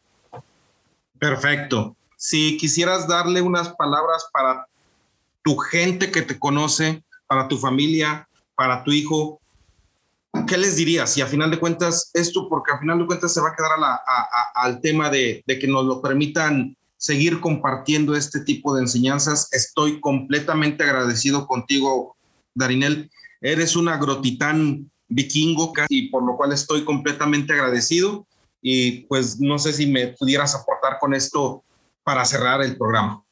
[1.20, 1.96] Perfecto.
[2.16, 4.66] Si quisieras darle unas palabras para
[5.44, 9.40] tu gente que te conoce, para tu familia, para tu hijo,
[10.48, 11.18] ¿qué les dirías?
[11.18, 13.72] Y a final de cuentas, esto, porque a final de cuentas se va a quedar
[14.56, 19.48] al tema de, que nos lo permitan seguir compartiendo este tipo de enseñanzas.
[19.52, 22.18] Estoy completamente agradecido contigo,
[22.54, 23.10] Darinel.
[23.42, 28.28] Eres un agrotitán vikingo, y por lo cual estoy completamente agradecido.
[28.62, 31.64] Y pues no sé si me pudieras aportar con esto
[32.04, 33.24] para cerrar el programa.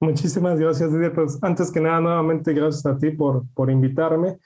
[0.00, 1.12] Muchísimas gracias, Didier.
[1.12, 4.38] Pues antes que nada, nuevamente gracias a ti por, por invitarme.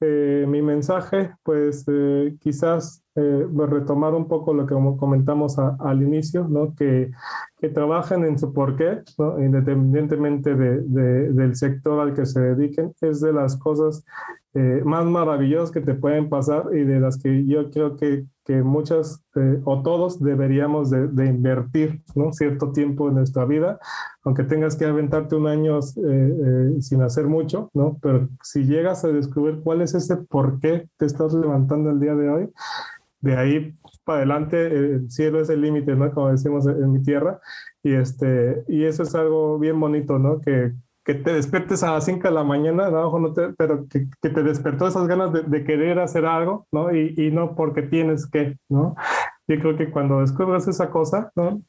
[0.00, 6.46] Eh, mi mensaje, pues eh, quizás eh, retomar un poco lo que comentamos al inicio,
[6.48, 6.74] ¿no?
[6.74, 7.10] que,
[7.58, 9.42] que trabajen en su porqué, ¿no?
[9.42, 10.82] independientemente de,
[11.32, 14.04] del sector al que se dediquen, es de las cosas
[14.52, 18.62] eh, más maravillosas que te pueden pasar y de las que yo creo que, que
[18.62, 22.34] muchas eh, o todos deberíamos de, de, invertir ¿no?
[22.34, 23.78] cierto tiempo en nuestra vida,
[24.24, 27.96] aunque tengas que aventarte un año sin hacer mucho, ¿no?
[28.02, 32.14] pero si llegas a descubrir cuál es ese por qué te estás levantando el día
[32.14, 32.50] de hoy,
[33.26, 33.74] de ahí
[34.04, 36.12] para adelante el cielo es el límite, ¿no?
[36.12, 37.40] Como decimos en mi tierra.
[37.82, 40.40] Y, este, y eso es algo bien bonito, ¿no?
[40.40, 40.72] Que,
[41.04, 43.18] que te despiertes a las 5 de la mañana, ¿no?
[43.18, 46.94] no te, pero que, que, te despertó esas ganas de, de, querer hacer algo, ¿no?
[46.94, 48.96] Y, y no porque tienes que, ¿no?
[49.48, 51.60] Yo creo que cuando descubres esa cosa, ¿no?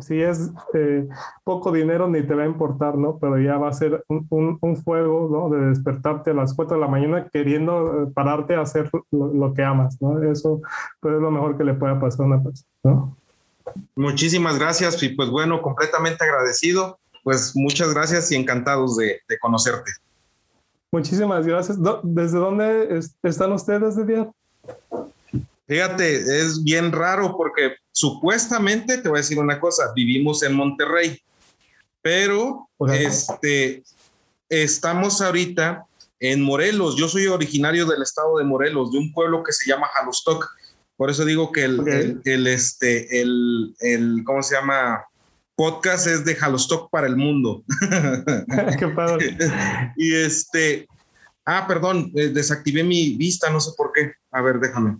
[0.00, 1.08] Si es eh,
[1.44, 3.18] poco dinero ni te va a importar, ¿no?
[3.18, 5.54] Pero ya va a ser un, un, fuego, ¿no?
[5.54, 9.62] De despertarte a las 4 de la mañana queriendo eh, pararte a hacer lo, que
[9.62, 10.22] amas, ¿no?
[10.22, 10.60] Eso
[11.00, 13.16] pues, es lo mejor que le pueda pasar a una persona, ¿no?
[13.96, 16.98] Muchísimas gracias y pues bueno, completamente agradecido.
[17.22, 19.90] Pues muchas gracias y encantados de, de conocerte.
[20.90, 21.78] Muchísimas gracias.
[22.02, 24.28] ¿Desde dónde están ustedes, Didier?
[25.70, 31.16] Fíjate, es bien raro porque supuestamente, te voy a decir una cosa, vivimos en Monterrey,
[32.02, 33.84] pero este,
[34.48, 35.84] estamos ahorita
[36.18, 36.96] en Morelos.
[36.96, 40.44] Yo soy originario del estado de Morelos, de un pueblo que se llama Jalostoc.
[40.96, 45.04] Por eso digo que el, el, este, el, el, ¿cómo se llama?
[45.54, 47.62] Podcast es de Jalostoc para el mundo.
[48.76, 49.38] Qué padre.
[49.96, 50.88] y este,
[51.44, 54.14] ah, perdón, eh, desactivé mi vista, no sé por qué.
[54.32, 54.98] A ver, déjame.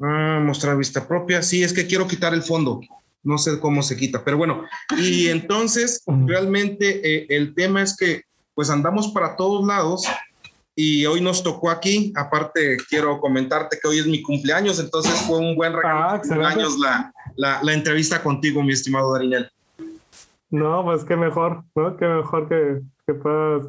[0.00, 1.42] Ah, mostrar vista propia.
[1.42, 2.80] Sí, es que quiero quitar el fondo.
[3.22, 4.64] No sé cómo se quita, pero bueno.
[4.98, 8.22] Y entonces, realmente eh, el tema es que
[8.54, 10.04] pues andamos para todos lados
[10.76, 12.12] y hoy nos tocó aquí.
[12.16, 16.78] Aparte, quiero comentarte que hoy es mi cumpleaños, entonces fue un buen regalo ah, cumpleaños
[16.78, 19.50] la, la, la, entrevista contigo, mi estimado Daniel.
[20.50, 21.96] No, pues qué mejor, ¿no?
[21.96, 23.62] Qué mejor que, que puedas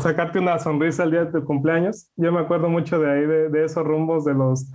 [0.00, 2.06] sacarte una sonrisa el día de tu cumpleaños.
[2.16, 4.66] Yo me acuerdo mucho de ahí, de, de esos rumbos de los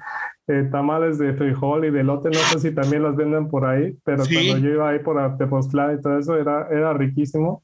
[0.48, 3.96] eh, tamales de frijol y de lote, no sé si también las venden por ahí,
[4.04, 7.64] pero cuando yo iba ahí por Tepoztlán y todo eso, era, era riquísimo.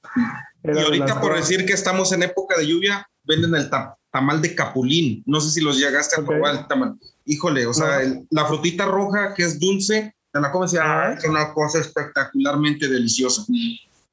[0.64, 3.72] y ahorita por decir que estamos en época de lluvia, venden el
[4.12, 5.24] tamal de capulín.
[5.26, 6.96] No sé si los llegaste a probar el tamal.
[7.26, 11.54] Híjole, o sea, la frutita roja que es dulce, te la comes y es una
[11.54, 13.46] cosa espectacularmente deliciosa.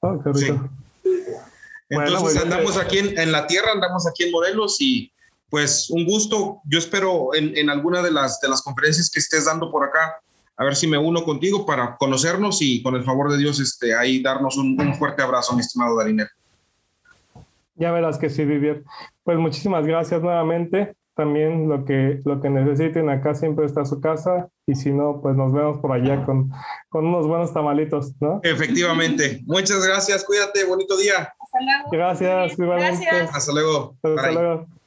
[0.00, 0.70] Oh, qué rico.
[1.92, 5.12] Entonces pues, andamos aquí en, en, la tierra, andamos aquí en Morelos y
[5.50, 6.60] pues un gusto.
[6.64, 10.20] Yo espero en, en, alguna de las, de las conferencias que estés dando por acá,
[10.56, 13.94] a ver si me uno contigo para conocernos y con el favor de Dios, este,
[13.94, 16.28] ahí darnos un, un fuerte abrazo, mi estimado Darinel.
[17.74, 18.84] Ya verás que sí, Vivier.
[19.24, 20.94] Pues muchísimas gracias nuevamente.
[21.14, 25.36] También lo que, lo que necesiten acá siempre está su casa y si no, pues
[25.36, 26.50] nos vemos por allá con,
[26.88, 28.40] con unos buenos tamalitos, ¿no?
[28.42, 29.42] Efectivamente.
[29.44, 31.34] Muchas gracias, cuídate, bonito día.
[31.38, 31.90] Hasta luego.
[31.90, 32.52] Gracias.
[33.34, 33.96] Hasta luego.
[34.02, 34.81] Hasta luego.